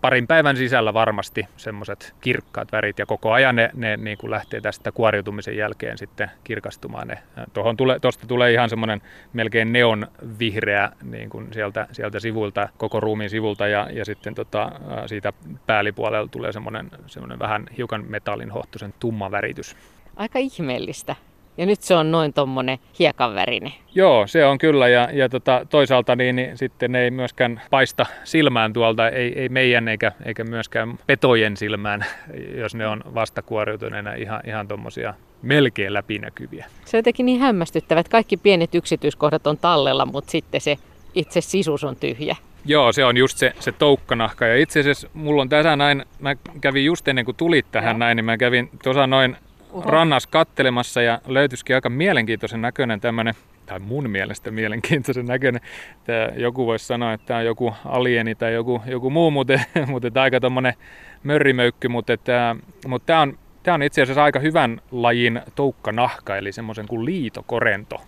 parin 0.00 0.26
päivän 0.26 0.56
sisällä 0.56 0.94
varmasti 0.94 1.46
semmoiset 1.56 2.14
kirkkaat 2.20 2.72
värit 2.72 2.98
ja 2.98 3.06
koko 3.06 3.32
ajan 3.32 3.56
ne, 3.56 3.70
ne 3.74 3.96
niin 3.96 4.18
kuin 4.18 4.30
lähtee 4.30 4.60
tästä 4.60 4.92
kuoriutumisen 4.92 5.56
jälkeen 5.56 5.98
sitten 5.98 6.30
kirkastumaan. 6.44 7.08
Ne, 7.08 7.18
tuohon 7.52 7.76
tule, 7.76 8.00
tosta 8.00 8.26
tulee 8.26 8.52
ihan 8.52 8.70
semmoinen 8.70 9.02
melkein 9.32 9.72
neon 9.72 10.06
vihreä 10.38 10.90
niin 11.02 11.30
kuin 11.30 11.52
sieltä, 11.52 11.86
sieltä 11.92 12.20
sivulta, 12.20 12.68
koko 12.76 13.00
ruumiin 13.00 13.30
sivulta 13.30 13.66
ja, 13.66 13.88
ja 13.92 14.04
sitten 14.04 14.34
tota, 14.34 14.72
siitä 15.06 15.32
päällipuolella 15.66 16.28
tulee 16.28 16.52
semmoinen, 16.52 16.90
semmoinen 17.06 17.38
vähän 17.38 17.66
hiukan 17.76 18.04
metallin 18.08 18.50
hohtoisen 18.50 18.94
tumma 19.00 19.30
väritys. 19.30 19.76
Aika 20.16 20.38
ihmeellistä. 20.38 21.16
Ja 21.56 21.66
nyt 21.66 21.82
se 21.82 21.94
on 21.94 22.10
noin 22.10 22.32
tuommoinen 22.32 22.78
hiekanvärinen. 22.98 23.72
Joo, 23.94 24.26
se 24.26 24.44
on 24.44 24.58
kyllä. 24.58 24.88
Ja, 24.88 25.08
ja 25.12 25.28
tota, 25.28 25.66
toisaalta 25.70 26.16
niin, 26.16 26.36
niin 26.36 26.58
sitten 26.58 26.94
ei 26.94 27.10
myöskään 27.10 27.60
paista 27.70 28.06
silmään 28.24 28.72
tuolta, 28.72 29.08
ei, 29.08 29.40
ei 29.40 29.48
meidän 29.48 29.88
eikä, 29.88 30.12
eikä 30.24 30.44
myöskään 30.44 30.98
petojen 31.06 31.56
silmään, 31.56 32.04
jos 32.62 32.74
ne 32.74 32.86
on 32.86 33.02
vastakuoriutuneena 33.14 34.14
ihan, 34.14 34.40
ihan 34.46 34.68
tuommoisia 34.68 35.14
melkein 35.42 35.94
läpinäkyviä. 35.94 36.66
Se 36.84 36.96
on 36.96 36.98
jotenkin 36.98 37.26
niin 37.26 37.40
hämmästyttävä, 37.40 38.00
että 38.00 38.10
kaikki 38.10 38.36
pienet 38.36 38.74
yksityiskohdat 38.74 39.46
on 39.46 39.58
tallella, 39.58 40.06
mutta 40.06 40.30
sitten 40.30 40.60
se 40.60 40.76
itse 41.14 41.40
sisus 41.40 41.84
on 41.84 41.96
tyhjä. 41.96 42.36
Joo, 42.64 42.92
se 42.92 43.04
on 43.04 43.16
just 43.16 43.38
se, 43.38 43.52
se 43.60 43.72
toukkanahka. 43.72 44.46
Ja 44.46 44.56
itse 44.56 44.80
asiassa 44.80 45.08
mulla 45.14 45.42
on 45.42 45.48
tässä 45.48 45.76
näin, 45.76 46.04
mä 46.18 46.36
kävin 46.60 46.84
just 46.84 47.08
ennen 47.08 47.24
kuin 47.24 47.36
tulit 47.36 47.66
tähän 47.72 47.94
Joo. 47.94 47.98
näin, 47.98 48.16
niin 48.16 48.24
mä 48.24 48.36
kävin 48.36 48.70
tuossa 48.82 49.06
noin 49.06 49.36
Rannas 49.84 50.26
kattelemassa 50.26 51.02
ja 51.02 51.20
löytyisikin 51.26 51.76
aika 51.76 51.88
mielenkiintoisen 51.90 52.62
näköinen 52.62 53.00
tämmöinen, 53.00 53.34
tai 53.66 53.78
mun 53.78 54.10
mielestä 54.10 54.50
mielenkiintoisen 54.50 55.26
näköinen. 55.26 55.60
Tää 56.04 56.32
joku 56.36 56.66
voisi 56.66 56.86
sanoa, 56.86 57.12
että 57.12 57.26
tämä 57.26 57.38
on 57.38 57.46
joku 57.46 57.74
alieni 57.84 58.34
tai 58.34 58.54
joku, 58.54 58.82
joku 58.86 59.10
muu, 59.10 59.30
mutta, 59.30 59.52
mutta 59.86 60.22
aika 60.22 60.40
tommonen 60.40 60.74
mörrimöykky, 61.22 61.88
mutta, 61.88 62.12
että, 62.12 62.56
mutta 62.86 63.06
tämä 63.06 63.20
on, 63.20 63.38
tämä 63.62 63.74
on 63.74 63.82
itse 63.82 64.02
asiassa 64.02 64.24
aika 64.24 64.38
hyvän 64.38 64.80
lajin 64.90 65.40
toukkanahka, 65.54 66.36
eli 66.36 66.52
semmoisen 66.52 66.86
kuin 66.86 67.04
liitokorento. 67.04 68.00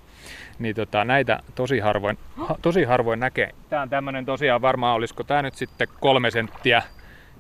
Niin 0.59 0.76
tota, 0.76 1.04
näitä 1.04 1.40
tosi 1.54 1.78
harvoin, 1.78 2.18
tosi 2.62 2.85
harvoin 2.85 3.21
näkee. 3.21 3.50
Tämä 3.71 3.83
on 3.83 3.90
tämmöinen 3.90 4.26
tosiaan 4.26 4.62
varmaan, 4.62 4.94
olisiko 4.94 5.25
tämä 5.25 5.42
nyt 5.42 5.54
sitten 5.54 5.88
kolme 6.00 6.30
senttiä 6.30 6.83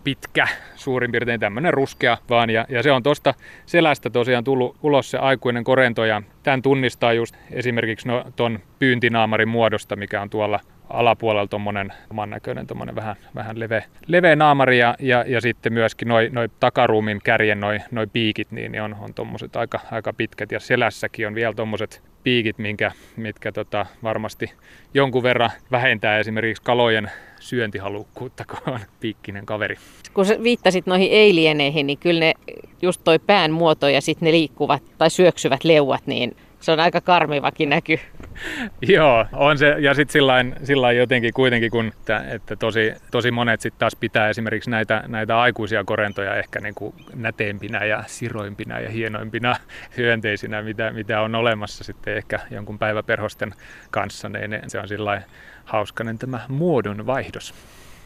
pitkä, 0.04 0.48
suurin 0.74 1.12
piirtein 1.12 1.40
tämmöinen 1.40 1.74
ruskea 1.74 2.18
vaan. 2.30 2.50
Ja, 2.50 2.66
ja 2.68 2.82
se 2.82 2.92
on 2.92 3.02
tuosta 3.02 3.34
selästä 3.66 4.10
tosiaan 4.10 4.44
tullut 4.44 4.76
ulos 4.82 5.10
se 5.10 5.18
aikuinen 5.18 5.64
korento 5.64 6.04
ja 6.04 6.22
tämän 6.42 6.62
tunnistaa 6.62 7.12
just 7.12 7.36
esimerkiksi 7.50 8.08
no, 8.08 8.24
ton 8.36 8.58
pyyntinaamarin 8.78 9.48
muodosta, 9.48 9.96
mikä 9.96 10.22
on 10.22 10.30
tuolla 10.30 10.60
alapuolella 10.90 11.46
tuommoinen 11.46 11.92
oman 12.10 12.30
näköinen 12.30 12.66
tommonen 12.66 12.94
vähän, 12.94 13.16
vähän 13.34 13.60
leveä, 13.60 13.84
leveä 14.06 14.36
naamari 14.36 14.78
ja, 14.78 14.94
ja, 14.98 15.24
ja 15.26 15.40
sitten 15.40 15.72
myöskin 15.72 16.08
noin 16.08 16.34
noi 16.34 16.48
takaruumin 16.60 17.20
kärjen 17.24 17.60
noin 17.60 17.82
noi 17.90 18.06
piikit, 18.06 18.50
niin, 18.50 18.72
niin 18.72 18.82
on, 18.82 18.96
on 19.00 19.14
tuommoiset 19.14 19.56
aika, 19.56 19.80
aika 19.90 20.12
pitkät 20.12 20.52
ja 20.52 20.60
selässäkin 20.60 21.26
on 21.26 21.34
vielä 21.34 21.54
tuommoiset 21.54 22.02
piikit, 22.24 22.58
minkä, 22.58 22.92
mitkä 23.16 23.52
tota, 23.52 23.86
varmasti 24.02 24.52
jonkun 24.94 25.22
verran 25.22 25.50
vähentää 25.70 26.18
esimerkiksi 26.18 26.62
kalojen 26.62 27.10
syöntihalukkuutta, 27.44 28.44
kun 28.44 28.74
on 28.74 28.80
piikkinen 29.00 29.46
kaveri. 29.46 29.76
Kun 30.14 30.26
sä 30.26 30.42
viittasit 30.42 30.86
noihin 30.86 31.10
eilieneihin, 31.10 31.86
niin 31.86 31.98
kyllä 31.98 32.20
ne 32.20 32.34
just 32.82 33.00
toi 33.04 33.18
pään 33.18 33.50
muoto 33.50 33.88
ja 33.88 34.00
sitten 34.00 34.26
ne 34.26 34.32
liikkuvat 34.32 34.82
tai 34.98 35.10
syöksyvät 35.10 35.64
leuat, 35.64 36.06
niin 36.06 36.36
se 36.64 36.72
on 36.72 36.80
aika 36.80 37.00
karmivakin 37.00 37.68
näky. 37.68 37.98
Joo, 38.94 39.26
on 39.32 39.58
se. 39.58 39.76
Ja 39.78 39.94
sitten 39.94 40.56
sillä 40.62 40.92
jotenkin 40.92 41.34
kuitenkin, 41.34 41.70
kun, 41.70 41.86
että, 41.86 42.24
että 42.28 42.56
tosi, 42.56 42.92
tosi 43.10 43.30
monet 43.30 43.60
sitten 43.60 43.78
taas 43.78 43.96
pitää 43.96 44.28
esimerkiksi 44.28 44.70
näitä, 44.70 45.04
näitä 45.06 45.40
aikuisia 45.40 45.84
korentoja 45.84 46.36
ehkä 46.36 46.60
niin 46.60 46.74
kuin 46.74 46.94
näteimpinä 47.14 47.84
ja 47.84 48.04
siroimpina 48.06 48.80
ja 48.80 48.90
hienoimpina 48.90 49.56
hyönteisinä, 49.96 50.62
mitä, 50.62 50.90
mitä 50.90 51.20
on 51.20 51.34
olemassa 51.34 51.84
sitten 51.84 52.16
ehkä 52.16 52.40
jonkun 52.50 52.78
päiväperhosten 52.78 53.54
kanssa. 53.90 54.28
Niin 54.28 54.60
se 54.66 54.78
on 54.78 54.88
sillä 54.88 55.22
hauskanen 55.64 56.18
tämä 56.18 56.40
muodon 56.48 57.06
vaihdos. 57.06 57.54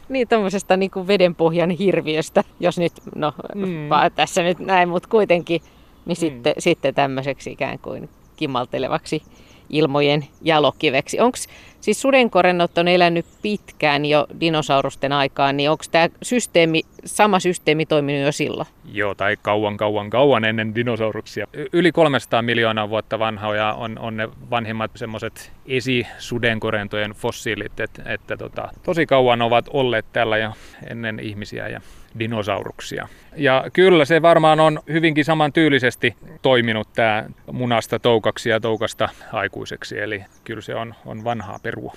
Niin, 0.09 0.29
tuommoisesta 0.29 0.77
niin 0.77 0.91
vedenpohjan 1.07 1.71
hirviöstä, 1.71 2.45
jos 2.61 2.79
nyt, 2.79 2.93
no 3.15 3.35
mm. 3.55 3.89
tässä 4.15 4.43
nyt 4.43 4.59
näin, 4.59 4.89
mutta 4.89 5.09
kuitenkin, 5.09 5.61
niin 6.07 6.17
mm. 6.17 6.21
sitten, 6.21 6.55
sitten 6.59 6.95
tämmöiseksi 6.95 7.51
ikään 7.51 7.79
kuin 7.79 8.09
kimmaltelevaksi 8.39 9.23
ilmojen 9.69 10.27
jalokiveksi. 10.43 11.21
Onko 11.21 11.39
siis 11.81 12.03
sudenkorennot 12.03 12.79
on 12.79 12.89
elänyt 12.89 13.27
pitkään 13.43 14.05
jo 14.05 14.27
dinosaurusten 14.41 15.13
aikaan, 15.13 15.57
niin 15.57 15.71
onko 15.71 15.85
tämä 15.91 16.09
systeemi, 16.23 16.83
sama 17.05 17.41
systeemi 17.41 17.87
toiminut 17.87 18.27
jo 18.27 18.33
silloin? 18.33 18.69
Joo, 18.93 19.15
tai 19.15 19.37
kauan, 19.43 19.77
kauan, 19.77 20.11
kauan 20.11 20.45
ennen 20.45 20.75
dinosauruksia. 20.75 21.47
Yli 21.73 21.93
300 21.93 22.43
miljoonaa 22.43 22.89
vuotta 22.89 23.19
vanhoja 23.19 23.73
on, 23.73 23.99
on 23.99 24.17
ne 24.17 24.29
vanhimmat 24.51 24.91
semmoiset 24.95 25.53
esisudenkorentojen 25.67 27.11
fossiilit, 27.11 27.81
että, 27.81 28.03
että 28.07 28.37
tota, 28.37 28.69
tosi 28.83 29.07
kauan 29.07 29.43
ovat 29.43 29.65
olleet 29.73 30.07
täällä 30.13 30.39
jo 30.39 30.53
ennen 30.91 31.21
ihmisiä 31.21 31.69
ja 31.69 31.81
dinosauruksia. 32.19 33.09
Ja 33.37 33.65
kyllä 33.73 34.05
se 34.05 34.23
varmaan 34.23 34.61
on 34.61 34.81
hyvinkin 34.89 35.25
samantyylisesti 35.25 36.17
toiminut 36.43 36.89
tämä 36.95 37.25
munasta 37.53 37.99
toukaksi 37.99 38.51
ja 38.51 38.61
toukasta 38.61 39.09
aikuiseksi, 39.33 39.99
eli 39.99 40.25
kyllä 40.45 40.61
se 40.61 40.75
on, 40.75 40.95
on 41.07 41.25
vanhaa 41.25 41.59
perua. 41.69 41.93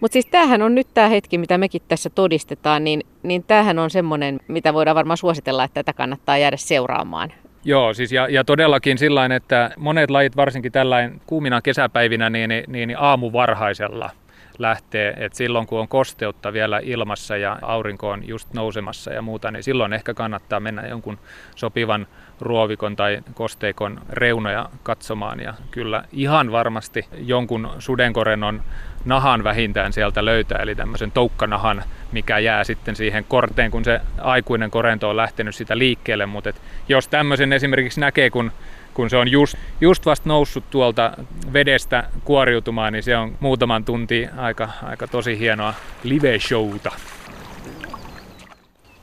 Mutta 0.00 0.12
siis 0.12 0.26
tämähän 0.26 0.62
on 0.62 0.74
nyt 0.74 0.86
tämä 0.94 1.08
hetki, 1.08 1.38
mitä 1.38 1.58
mekin 1.58 1.82
tässä 1.88 2.10
todistetaan, 2.10 2.84
niin, 2.84 3.00
niin 3.22 3.44
tämähän 3.44 3.78
on 3.78 3.90
semmoinen, 3.90 4.40
mitä 4.48 4.74
voidaan 4.74 4.94
varmaan 4.94 5.16
suositella, 5.16 5.64
että 5.64 5.74
tätä 5.74 5.92
kannattaa 5.92 6.38
jäädä 6.38 6.56
seuraamaan. 6.56 7.32
Joo, 7.64 7.94
siis 7.94 8.12
ja, 8.12 8.28
ja 8.28 8.44
todellakin 8.44 8.98
sillä 8.98 9.26
että 9.36 9.70
monet 9.76 10.10
lajit, 10.10 10.36
varsinkin 10.36 10.72
tällainen 10.72 11.20
kuumina 11.26 11.62
kesäpäivinä, 11.62 12.30
niin, 12.30 12.48
niin, 12.48 12.64
niin 12.68 12.96
aamuvarhaisella 12.98 14.10
lähtee, 14.58 15.14
että 15.16 15.38
silloin 15.38 15.66
kun 15.66 15.80
on 15.80 15.88
kosteutta 15.88 16.52
vielä 16.52 16.80
ilmassa 16.82 17.36
ja 17.36 17.58
aurinko 17.62 18.10
on 18.10 18.28
just 18.28 18.54
nousemassa 18.54 19.12
ja 19.12 19.22
muuta, 19.22 19.50
niin 19.50 19.62
silloin 19.62 19.92
ehkä 19.92 20.14
kannattaa 20.14 20.60
mennä 20.60 20.86
jonkun 20.86 21.18
sopivan 21.56 22.06
ruovikon 22.40 22.96
tai 22.96 23.18
kosteikon 23.34 24.00
reunoja 24.08 24.68
katsomaan 24.82 25.40
ja 25.40 25.54
kyllä 25.70 26.04
ihan 26.12 26.52
varmasti 26.52 27.06
jonkun 27.18 27.70
sudenkorennon 27.78 28.62
nahan 29.04 29.44
vähintään 29.44 29.92
sieltä 29.92 30.24
löytää, 30.24 30.58
eli 30.62 30.74
tämmöisen 30.74 31.10
toukkanahan, 31.10 31.82
mikä 32.12 32.38
jää 32.38 32.64
sitten 32.64 32.96
siihen 32.96 33.24
korteen, 33.28 33.70
kun 33.70 33.84
se 33.84 34.00
aikuinen 34.18 34.70
korento 34.70 35.10
on 35.10 35.16
lähtenyt 35.16 35.54
sitä 35.54 35.78
liikkeelle, 35.78 36.26
mutta 36.26 36.52
jos 36.88 37.08
tämmöisen 37.08 37.52
esimerkiksi 37.52 38.00
näkee, 38.00 38.30
kun 38.30 38.52
kun 38.94 39.10
se 39.10 39.16
on 39.16 39.28
just, 39.28 39.56
just 39.80 40.06
vasta 40.06 40.28
noussut 40.28 40.64
tuolta 40.70 41.12
vedestä 41.52 42.04
kuoriutumaan, 42.24 42.92
niin 42.92 43.02
se 43.02 43.16
on 43.16 43.36
muutaman 43.40 43.84
tunti 43.84 44.28
aika, 44.36 44.68
aika 44.82 45.06
tosi 45.06 45.38
hienoa 45.38 45.74
live-showta. 46.02 46.92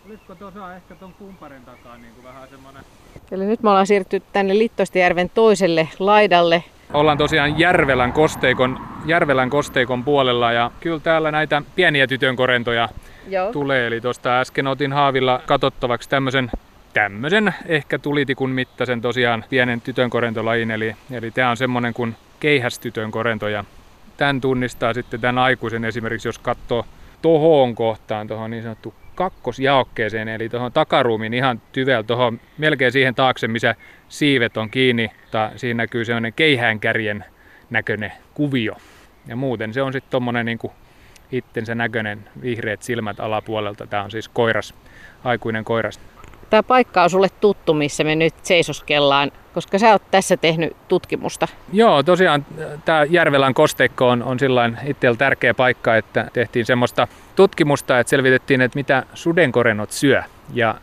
Olisiko 0.05 0.35
tuossa 0.35 0.75
ehkä 0.75 0.95
tuon 0.95 1.13
kumparin 1.13 1.65
takaa 1.65 1.97
niin 1.97 2.13
kuin 2.13 2.23
vähän 2.23 2.49
semmoinen... 2.49 2.83
Eli 3.31 3.45
nyt 3.45 3.63
me 3.63 3.69
ollaan 3.69 3.87
siirtynyt 3.87 4.23
tänne 4.33 4.57
Littostijärven 4.57 5.29
toiselle 5.29 5.89
laidalle. 5.99 6.63
Ollaan 6.93 7.17
tosiaan 7.17 7.59
Järvelän 7.59 8.13
kosteikon, 8.13 8.79
Järvelän 9.05 9.49
kosteikon 9.49 10.03
puolella 10.03 10.51
ja 10.51 10.71
kyllä 10.79 10.99
täällä 10.99 11.31
näitä 11.31 11.61
pieniä 11.75 12.07
tytönkorentoja 12.07 12.89
Joo. 13.27 13.51
tulee. 13.51 13.87
Eli 13.87 14.01
tuosta 14.01 14.39
äsken 14.39 14.67
otin 14.67 14.93
haavilla 14.93 15.41
katsottavaksi 15.45 16.09
tämmöisen 16.09 16.51
tämmöisen 16.93 17.53
ehkä 17.65 17.99
tulitikun 17.99 18.49
mittaisen 18.49 19.01
tosiaan 19.01 19.45
pienen 19.49 19.81
tytönkorentolajin. 19.81 20.71
Eli, 20.71 20.95
eli 21.11 21.31
tämä 21.31 21.49
on 21.49 21.57
semmoinen 21.57 21.93
kuin 21.93 22.15
keihästytön 22.39 23.11
korento 23.11 23.47
ja 23.47 23.63
tämän 24.17 24.41
tunnistaa 24.41 24.93
sitten 24.93 25.21
tämän 25.21 25.37
aikuisen 25.37 25.85
esimerkiksi, 25.85 26.27
jos 26.27 26.39
katsoo 26.39 26.85
tohon 27.21 27.75
kohtaan, 27.75 28.27
tuohon 28.27 28.51
niin 28.51 28.63
sanottu 28.63 28.93
kakkosjaokkeeseen, 29.15 30.27
eli 30.27 30.49
tuohon 30.49 30.71
takaruumiin 30.71 31.33
ihan 31.33 31.61
tyvel 31.71 32.01
tuohon 32.01 32.39
melkein 32.57 32.91
siihen 32.91 33.15
taakse, 33.15 33.47
missä 33.47 33.75
siivet 34.09 34.57
on 34.57 34.69
kiinni. 34.69 35.11
Tai 35.31 35.49
siinä 35.55 35.77
näkyy 35.77 36.05
sellainen 36.05 36.33
keihäänkärjen 36.33 37.25
näköinen 37.69 38.11
kuvio. 38.33 38.75
Ja 39.27 39.35
muuten 39.35 39.73
se 39.73 39.81
on 39.81 39.93
sitten 39.93 40.11
tuommoinen 40.11 40.45
niin 40.45 40.59
itsensä 41.31 41.75
näköinen 41.75 42.29
vihreät 42.41 42.81
silmät 42.81 43.19
alapuolelta. 43.19 43.87
Tämä 43.87 44.03
on 44.03 44.11
siis 44.11 44.27
koiras, 44.27 44.73
aikuinen 45.23 45.63
koiras. 45.63 45.99
Tämä 46.51 46.63
paikka 46.63 47.03
on 47.03 47.09
sulle 47.09 47.27
tuttu, 47.41 47.73
missä 47.73 48.03
me 48.03 48.15
nyt 48.15 48.33
seisoskellaan, 48.43 49.31
koska 49.53 49.79
sä 49.79 49.91
oot 49.91 50.01
tässä 50.11 50.37
tehnyt 50.37 50.77
tutkimusta. 50.87 51.47
Joo, 51.73 52.03
tosiaan 52.03 52.45
tämä 52.85 53.03
Järvelän 53.09 53.53
kosteikko 53.53 54.09
on, 54.09 54.23
on 54.23 54.39
sillain 54.39 54.77
itsellä 54.85 55.17
tärkeä 55.17 55.53
paikka, 55.53 55.95
että 55.95 56.27
tehtiin 56.33 56.65
semmoista 56.65 57.07
tutkimusta, 57.35 57.99
että 57.99 58.09
selvitettiin, 58.09 58.61
että 58.61 58.79
mitä 58.79 59.03
sudenkorenot 59.13 59.91
syö 59.91 60.23
ja 60.53 60.75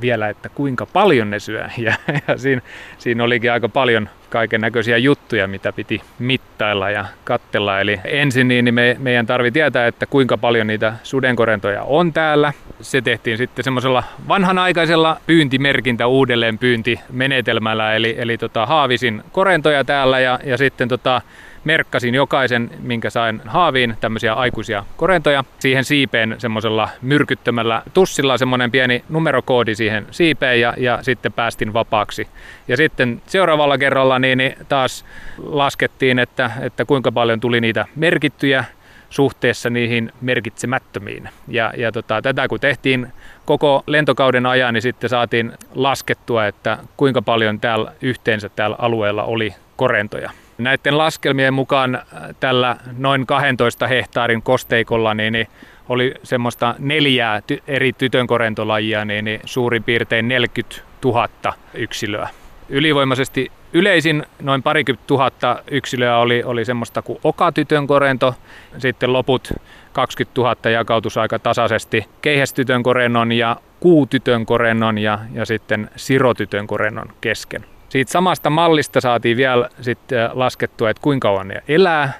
vielä, 0.00 0.28
että 0.28 0.48
kuinka 0.48 0.86
paljon 0.86 1.30
ne 1.30 1.38
syö. 1.38 1.68
Ja, 1.78 1.94
ja 2.28 2.38
siinä, 2.38 2.62
siinä 2.98 3.24
olikin 3.24 3.52
aika 3.52 3.68
paljon 3.68 4.08
kaiken 4.30 4.60
näköisiä 4.60 4.96
juttuja, 4.96 5.48
mitä 5.48 5.72
piti 5.72 6.02
mittailla 6.18 6.90
ja 6.90 7.04
kattella. 7.24 7.80
Eli 7.80 8.00
ensin 8.04 8.48
niin 8.48 8.74
me, 8.74 8.96
meidän 8.98 9.26
tarvi 9.26 9.50
tietää, 9.50 9.86
että 9.86 10.06
kuinka 10.06 10.38
paljon 10.38 10.66
niitä 10.66 10.94
sudenkorentoja 11.02 11.82
on 11.82 12.12
täällä. 12.12 12.52
Se 12.80 13.00
tehtiin 13.00 13.38
sitten 13.38 13.64
semmoisella 13.64 14.04
vanhanaikaisella 14.28 15.20
pyyntimerkintä 15.26 16.06
uudelleen 16.06 16.58
pyyntimenetelmällä, 16.58 17.94
eli, 17.94 18.14
eli 18.18 18.38
tota, 18.38 18.66
haavisin 18.66 19.22
korentoja 19.32 19.84
täällä 19.84 20.20
ja, 20.20 20.38
ja 20.44 20.56
sitten 20.56 20.88
tota, 20.88 21.22
merkkasin 21.66 22.14
jokaisen, 22.14 22.70
minkä 22.82 23.10
sain 23.10 23.40
haaviin, 23.44 23.96
tämmöisiä 24.00 24.34
aikuisia 24.34 24.84
korentoja. 24.96 25.44
Siihen 25.58 25.84
siipeen 25.84 26.34
semmoisella 26.38 26.88
myrkyttämällä 27.02 27.82
tussilla 27.94 28.38
semmoinen 28.38 28.70
pieni 28.70 29.04
numerokoodi 29.08 29.74
siihen 29.74 30.06
siipeen 30.10 30.60
ja, 30.60 30.74
ja 30.76 30.98
sitten 31.02 31.32
päästin 31.32 31.72
vapaaksi. 31.72 32.28
Ja 32.68 32.76
sitten 32.76 33.22
seuraavalla 33.26 33.78
kerralla 33.78 34.18
niin, 34.18 34.38
niin 34.38 34.56
taas 34.68 35.04
laskettiin, 35.38 36.18
että, 36.18 36.50
että 36.60 36.84
kuinka 36.84 37.12
paljon 37.12 37.40
tuli 37.40 37.60
niitä 37.60 37.86
merkittyjä 37.96 38.64
suhteessa 39.10 39.70
niihin 39.70 40.12
merkitsemättömiin. 40.20 41.28
Ja, 41.48 41.72
ja 41.76 41.92
tota, 41.92 42.22
tätä 42.22 42.48
kun 42.48 42.60
tehtiin 42.60 43.12
koko 43.44 43.82
lentokauden 43.86 44.46
ajan, 44.46 44.74
niin 44.74 44.82
sitten 44.82 45.10
saatiin 45.10 45.52
laskettua, 45.74 46.46
että 46.46 46.78
kuinka 46.96 47.22
paljon 47.22 47.60
täällä 47.60 47.92
yhteensä 48.02 48.48
täällä 48.48 48.76
alueella 48.78 49.24
oli 49.24 49.54
korentoja. 49.76 50.30
Näiden 50.58 50.98
laskelmien 50.98 51.54
mukaan 51.54 51.94
äh, 51.94 52.02
tällä 52.40 52.76
noin 52.98 53.26
12 53.26 53.86
hehtaarin 53.86 54.42
kosteikolla 54.42 55.14
niin, 55.14 55.32
niin 55.32 55.46
oli 55.88 56.14
semmoista 56.22 56.74
neljää 56.78 57.40
ty- 57.40 57.62
eri 57.66 57.92
tytönkorentolajia, 57.92 59.04
niin, 59.04 59.24
niin 59.24 59.40
suurin 59.44 59.84
piirtein 59.84 60.28
40 60.28 60.76
000 61.04 61.28
yksilöä. 61.74 62.28
Ylivoimaisesti 62.68 63.52
yleisin 63.72 64.22
noin 64.42 64.62
parikymmentä 64.62 65.06
tuhatta 65.06 65.62
yksilöä 65.70 66.18
oli, 66.18 66.42
oli 66.42 66.64
semmoista 66.64 67.02
kuin 67.02 67.18
okatytönkorento, 67.24 68.34
sitten 68.78 69.12
loput 69.12 69.52
20 69.92 70.40
000 70.40 70.70
jakautus 70.70 71.18
aika 71.18 71.38
tasaisesti 71.38 72.04
keihästytönkorennon 72.22 73.32
ja 73.32 73.56
kuutytönkorennon 73.80 74.98
ja, 74.98 75.18
ja 75.32 75.44
sitten 75.44 75.90
sirotytönkorennon 75.96 77.12
kesken. 77.20 77.75
Siitä 77.96 78.12
samasta 78.12 78.50
mallista 78.50 79.00
saatiin 79.00 79.36
vielä 79.36 79.68
sitten 79.80 80.18
äh, 80.18 80.30
laskettua, 80.34 80.90
että 80.90 81.00
kuinka 81.00 81.28
kauan 81.28 81.48
ne 81.48 81.62
elää. 81.68 82.12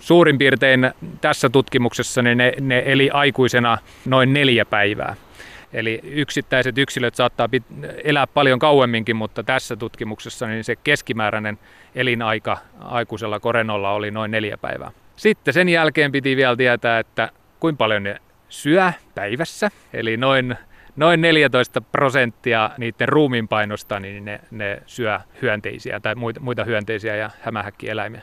Suurin 0.00 0.38
piirtein 0.38 0.90
tässä 1.20 1.48
tutkimuksessa 1.48 2.22
ne, 2.22 2.34
ne 2.60 2.82
eli 2.86 3.10
aikuisena 3.12 3.78
noin 4.06 4.32
neljä 4.32 4.64
päivää. 4.64 5.16
Eli 5.72 6.00
yksittäiset 6.04 6.78
yksilöt 6.78 7.14
saattaa 7.14 7.48
elää 8.04 8.26
paljon 8.26 8.58
kauemminkin, 8.58 9.16
mutta 9.16 9.42
tässä 9.42 9.76
tutkimuksessa 9.76 10.46
niin 10.46 10.64
se 10.64 10.76
keskimääräinen 10.76 11.58
elinaika 11.94 12.58
aikuisella 12.80 13.40
korenolla 13.40 13.92
oli 13.92 14.10
noin 14.10 14.30
neljä 14.30 14.58
päivää. 14.58 14.90
Sitten 15.16 15.54
sen 15.54 15.68
jälkeen 15.68 16.12
piti 16.12 16.36
vielä 16.36 16.56
tietää, 16.56 16.98
että 16.98 17.30
kuinka 17.60 17.78
paljon 17.78 18.02
ne 18.02 18.16
syö 18.48 18.92
päivässä, 19.14 19.70
eli 19.92 20.16
noin 20.16 20.56
noin 20.98 21.20
14 21.20 21.80
prosenttia 21.80 22.70
niiden 22.78 23.08
ruumiinpainosta, 23.08 24.00
niin 24.00 24.24
ne, 24.24 24.40
ne 24.50 24.82
syö 24.86 25.20
hyönteisiä 25.42 26.00
tai 26.00 26.14
muita, 26.14 26.40
muita 26.40 26.64
hyönteisiä 26.64 27.16
ja 27.16 27.30
hämähäkkieläimiä. 27.40 28.22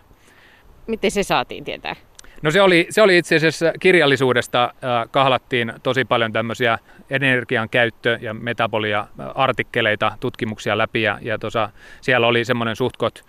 Miten 0.88 1.12
se 1.12 1.24
saatiin 1.24 1.64
tietää? 1.64 1.96
No 2.42 2.52
se 2.52 2.62
oli, 2.62 2.88
se 2.90 3.02
oli 3.02 3.18
itse 3.18 3.36
asiassa 3.36 3.74
kirjallisuudesta 3.80 4.64
äh, 4.64 4.72
kahlattiin 5.12 5.74
tosi 5.84 6.06
paljon 6.06 6.34
tämmöisiä 6.34 6.80
energian 7.10 7.70
käyttö- 7.70 8.18
ja 8.22 8.34
metabolia-artikkeleita, 8.34 10.18
tutkimuksia 10.20 10.78
läpi 10.78 11.02
ja, 11.02 11.20
ja 11.22 11.38
tosa, 11.38 11.70
siellä 12.02 12.28
oli 12.28 12.46
semmoinen 12.46 12.76
suhtkot 12.76 13.24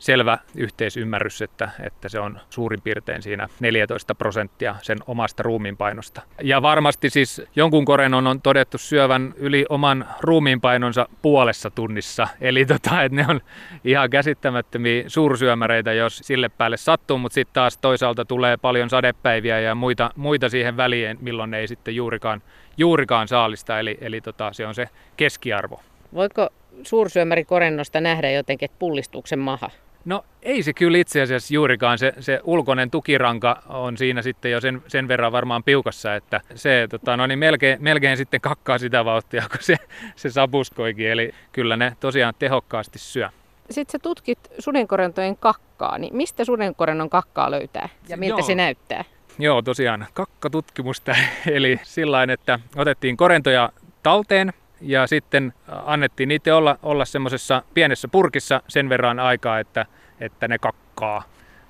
selvä 0.00 0.38
yhteisymmärrys, 0.54 1.42
että, 1.42 1.70
että 1.82 2.08
se 2.08 2.20
on 2.20 2.40
suurin 2.50 2.82
piirtein 2.82 3.22
siinä 3.22 3.48
14 3.60 4.14
prosenttia 4.14 4.76
sen 4.82 4.98
omasta 5.06 5.42
ruumiinpainosta. 5.42 6.22
Ja 6.42 6.62
varmasti 6.62 7.10
siis 7.10 7.42
jonkun 7.56 7.84
korenon 7.84 8.26
on 8.26 8.42
todettu 8.42 8.78
syövän 8.78 9.34
yli 9.36 9.66
oman 9.68 10.06
ruumiinpainonsa 10.20 11.08
puolessa 11.22 11.70
tunnissa. 11.70 12.28
Eli 12.40 12.66
tota, 12.66 13.02
että 13.02 13.16
ne 13.16 13.26
on 13.28 13.40
ihan 13.84 14.10
käsittämättömiä 14.10 15.04
suursyömäreitä, 15.06 15.92
jos 15.92 16.18
sille 16.18 16.48
päälle 16.48 16.76
sattuu, 16.76 17.18
mutta 17.18 17.34
sitten 17.34 17.54
taas 17.54 17.78
toisaalta 17.78 18.24
tulee 18.24 18.56
paljon 18.56 18.90
sadepäiviä 18.90 19.60
ja 19.60 19.74
muita, 19.74 20.10
muita 20.16 20.48
siihen 20.48 20.76
väliin, 20.76 21.18
milloin 21.20 21.50
ne 21.50 21.58
ei 21.58 21.68
sitten 21.68 21.96
juurikaan, 21.96 22.42
juurikaan 22.76 23.28
saalista, 23.28 23.78
eli, 23.78 23.98
eli 24.00 24.20
tota, 24.20 24.52
se 24.52 24.66
on 24.66 24.74
se 24.74 24.88
keskiarvo. 25.16 25.80
Voiko 26.14 26.48
suursyömäri 26.82 27.44
korennosta 27.44 28.00
nähdä 28.00 28.30
jotenkin, 28.30 28.66
että 28.66 28.78
pullistuksen 28.78 29.38
maha? 29.38 29.70
No 30.04 30.24
ei 30.42 30.62
se 30.62 30.72
kyllä 30.72 30.98
itse 30.98 31.22
asiassa 31.22 31.54
juurikaan. 31.54 31.98
Se, 31.98 32.12
se 32.20 32.40
ulkoinen 32.44 32.90
tukiranka 32.90 33.62
on 33.68 33.96
siinä 33.96 34.22
sitten 34.22 34.50
jo 34.50 34.60
sen, 34.60 34.82
sen 34.88 35.08
verran 35.08 35.32
varmaan 35.32 35.62
piukassa, 35.62 36.14
että 36.14 36.40
se 36.54 36.86
tota, 36.90 37.16
no 37.16 37.26
niin 37.26 37.38
melkein, 37.38 37.78
melkein 37.82 38.16
sitten 38.16 38.40
kakkaa 38.40 38.78
sitä 38.78 39.04
vauhtia, 39.04 39.44
kun 39.50 39.58
se, 39.60 39.76
se 40.16 40.30
sapuskoikin. 40.30 41.10
Eli 41.10 41.34
kyllä 41.52 41.76
ne 41.76 41.96
tosiaan 42.00 42.34
tehokkaasti 42.38 42.98
syö. 42.98 43.28
Sitten 43.70 43.92
sä 43.92 43.98
tutkit 44.02 44.38
sudenkorentojen 44.58 45.36
kakkaa, 45.36 45.98
niin 45.98 46.16
mistä 46.16 46.44
sudenkorennon 46.44 47.10
kakkaa 47.10 47.50
löytää 47.50 47.88
ja 48.08 48.16
miltä 48.16 48.40
Joo. 48.40 48.46
se 48.46 48.54
näyttää? 48.54 49.04
Joo, 49.38 49.62
tosiaan 49.62 50.06
kakkatutkimusta. 50.14 51.16
Eli 51.50 51.80
sillä 51.82 52.22
että 52.22 52.58
otettiin 52.76 53.16
korentoja 53.16 53.72
talteen 54.02 54.52
ja 54.80 55.06
sitten 55.06 55.52
annettiin 55.86 56.28
niitä 56.28 56.56
olla, 56.56 56.78
olla 56.82 57.04
semmoisessa 57.04 57.62
pienessä 57.74 58.08
purkissa 58.08 58.62
sen 58.68 58.88
verran 58.88 59.18
aikaa, 59.18 59.58
että, 59.58 59.86
että 60.20 60.48
ne 60.48 60.58
kakkaa 60.58 61.22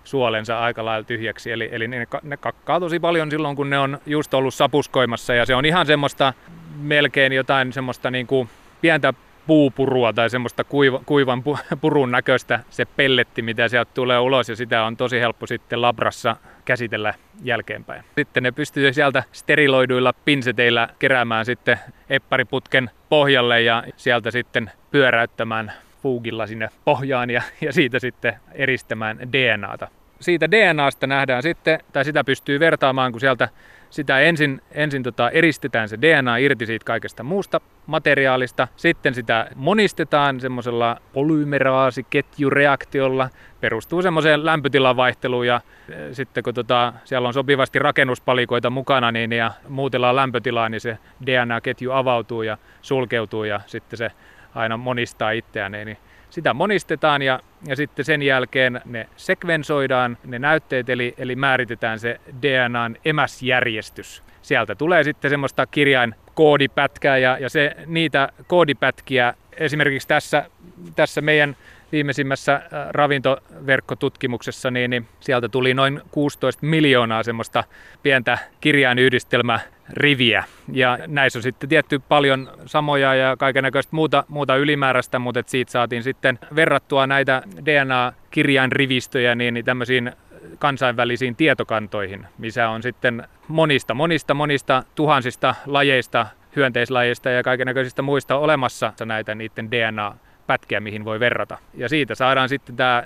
suolensa 0.05 0.61
aika 0.61 0.85
lailla 0.85 1.05
tyhjäksi. 1.05 1.53
Eli, 1.53 1.69
eli 1.73 1.89
ne, 1.89 2.07
ne 2.23 2.37
kakkaa 2.37 2.81
tosi 2.81 3.01
paljon 3.01 3.31
silloin, 3.31 3.57
kun 3.57 3.71
ne 3.71 3.79
on 3.79 3.99
just 4.07 4.35
ollut 4.35 4.55
sapuskoimassa 4.55 5.35
ja 5.35 5.47
se 5.47 5.55
on 5.55 5.65
ihan 5.65 5.87
semmoista 5.87 6.33
melkein 6.77 7.33
jotain 7.33 7.73
semmoista 7.73 8.11
niin 8.11 8.27
kuin 8.27 8.49
pientä 8.81 9.15
puupurua 9.47 10.13
tai 10.13 10.31
semmoista 10.31 10.65
kuiva, 10.65 11.01
kuivan 11.07 11.43
purun 11.81 12.11
näköistä 12.11 12.61
se 12.71 12.85
pelletti, 12.85 13.43
mitä 13.43 13.69
sieltä 13.69 13.91
tulee 13.95 14.19
ulos 14.19 14.49
ja 14.49 14.57
sitä 14.57 14.85
on 14.85 14.97
tosi 14.97 15.21
helppo 15.21 15.47
sitten 15.47 15.83
labrassa 15.83 16.37
käsitellä 16.65 17.15
jälkeenpäin. 17.43 18.05
Sitten 18.17 18.43
ne 18.43 18.53
pystyy 18.53 18.93
sieltä 18.93 19.23
steriloiduilla 19.33 20.13
pinseteillä 20.13 20.89
keräämään 20.99 21.45
sitten 21.45 21.79
eppariputken 22.11 22.91
pohjalle 23.09 23.63
ja 23.63 23.85
sieltä 23.97 24.31
sitten 24.31 24.71
pyöräyttämään 24.91 25.73
fuugilla 26.03 26.47
sinne 26.47 26.69
pohjaan 26.85 27.31
ja, 27.31 27.43
ja 27.61 27.73
siitä 27.73 27.99
sitten 27.99 28.37
eristämään 28.53 29.19
DNAta. 29.33 29.89
Siitä 30.21 30.51
DNAsta 30.51 31.07
nähdään 31.07 31.43
sitten, 31.43 31.79
tai 31.93 32.05
sitä 32.05 32.25
pystyy 32.25 32.61
vertaamaan, 32.61 33.13
kun 33.13 33.21
sieltä 33.21 33.49
sitä 33.91 34.21
ensin, 34.21 34.63
ensin 34.73 35.03
tota 35.03 35.31
eristetään 35.31 35.89
se 35.89 35.99
DNA 36.03 36.37
irti 36.37 36.67
siitä 36.67 36.85
kaikesta 36.85 37.23
muusta 37.23 37.61
materiaalista. 37.87 38.69
Sitten 38.77 39.15
sitä 39.15 39.47
monistetaan 39.55 40.41
semmoisella 40.41 40.97
polymeraasiketjureaktiolla. 41.13 43.29
Perustuu 43.61 44.03
semmoiseen 44.03 44.45
lämpötilan 44.45 44.97
vaihteluun 44.97 45.47
ja 45.47 45.61
e, 45.89 46.15
sitten 46.15 46.43
kun 46.43 46.55
tota, 46.55 46.93
siellä 47.05 47.29
on 47.29 47.35
sopivasti 47.35 47.79
rakennuspalikoita 47.79 48.71
mukana 48.71 49.13
niin, 49.13 49.33
ja 49.33 49.51
muutellaan 49.69 50.17
lämpötilaa, 50.17 50.69
niin 50.69 50.81
se 50.81 50.99
DNA-ketju 51.27 51.93
avautuu 51.93 52.43
ja 52.43 52.59
sulkeutuu 52.83 53.45
ja 53.45 53.61
sitten 53.67 53.97
se 53.97 54.11
aina 54.55 54.77
monistaa 54.77 55.31
itseään. 55.31 55.73
Niin 55.73 55.99
sitä 56.31 56.55
monistetaan 56.55 57.23
ja, 57.23 57.41
ja 57.67 57.77
sitten 57.77 58.05
sen 58.05 58.23
jälkeen 58.23 58.81
ne 58.85 59.09
sekvensoidaan, 59.17 60.19
ne 60.25 60.39
näytteet, 60.39 60.89
eli, 60.89 61.15
eli 61.19 61.37
määritetään 61.37 61.99
se 61.99 62.21
DNAn 62.43 62.97
emäsjärjestys. 63.05 64.23
Sieltä 64.43 64.75
tulee 64.75 65.05
sitten 65.05 65.31
semmoista 65.31 65.67
kirjain 65.67 66.15
koodipätkää 66.35 67.19
ja, 67.19 67.39
ja 67.41 67.51
se, 67.51 67.77
niitä 67.87 68.29
koodipätkiä 68.47 69.35
esimerkiksi 69.53 70.09
tässä, 70.09 70.51
tässä 70.97 71.21
meidän 71.21 71.57
viimeisimmässä 71.93 72.55
äh, 72.55 72.63
ravintoverkkotutkimuksessa, 72.91 74.71
niin, 74.71 74.91
niin 74.91 75.09
sieltä 75.21 75.49
tuli 75.49 75.75
noin 75.75 76.01
16 76.11 76.67
miljoonaa 76.67 77.23
semmoista 77.23 77.65
pientä 78.03 78.39
kirjainyhdistelmä 78.61 79.61
riviä. 79.93 80.45
Ja 80.73 80.99
näissä 81.07 81.39
on 81.39 81.43
sitten 81.43 81.69
tietty 81.69 81.99
paljon 81.99 82.51
samoja 82.67 83.15
ja 83.15 83.37
kaikenlaista 83.37 83.97
muuta, 83.97 84.25
muuta 84.29 84.57
ylimääräistä, 84.57 85.19
mutta 85.19 85.43
siitä 85.47 85.73
saatiin 85.73 86.03
sitten 86.03 86.39
verrattua 86.57 87.07
näitä 87.07 87.43
DNA-kirjainrivistöjä 87.65 89.35
niin, 89.35 89.55
niin 89.55 89.65
tämmöisiin 89.65 90.13
kansainvälisiin 90.59 91.37
tietokantoihin, 91.37 92.27
missä 92.39 92.69
on 92.69 92.83
sitten 92.83 93.29
monista, 93.49 93.95
monista, 93.95 94.35
monista 94.35 94.83
tuhansista 94.95 95.55
lajeista, 95.67 96.27
hyönteislajeista 96.57 97.31
ja 97.31 97.43
kaikenlaisista 97.43 98.03
muista 98.03 98.37
olemassa 98.37 98.93
näitä 99.05 99.35
niiden 99.35 99.71
DNA 99.71 100.17
pätkiä, 100.47 100.81
mihin 100.81 101.05
voi 101.05 101.21
verrata. 101.21 101.59
Ja 101.75 101.89
siitä 101.89 102.15
saadaan 102.15 102.49
sitten 102.49 102.77
tämä 102.77 103.05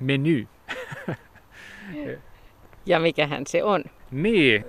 menu. 0.00 0.48
Ja 2.86 3.00
mikähän 3.00 3.46
se 3.46 3.64
on? 3.64 3.84
Niin, 4.12 4.64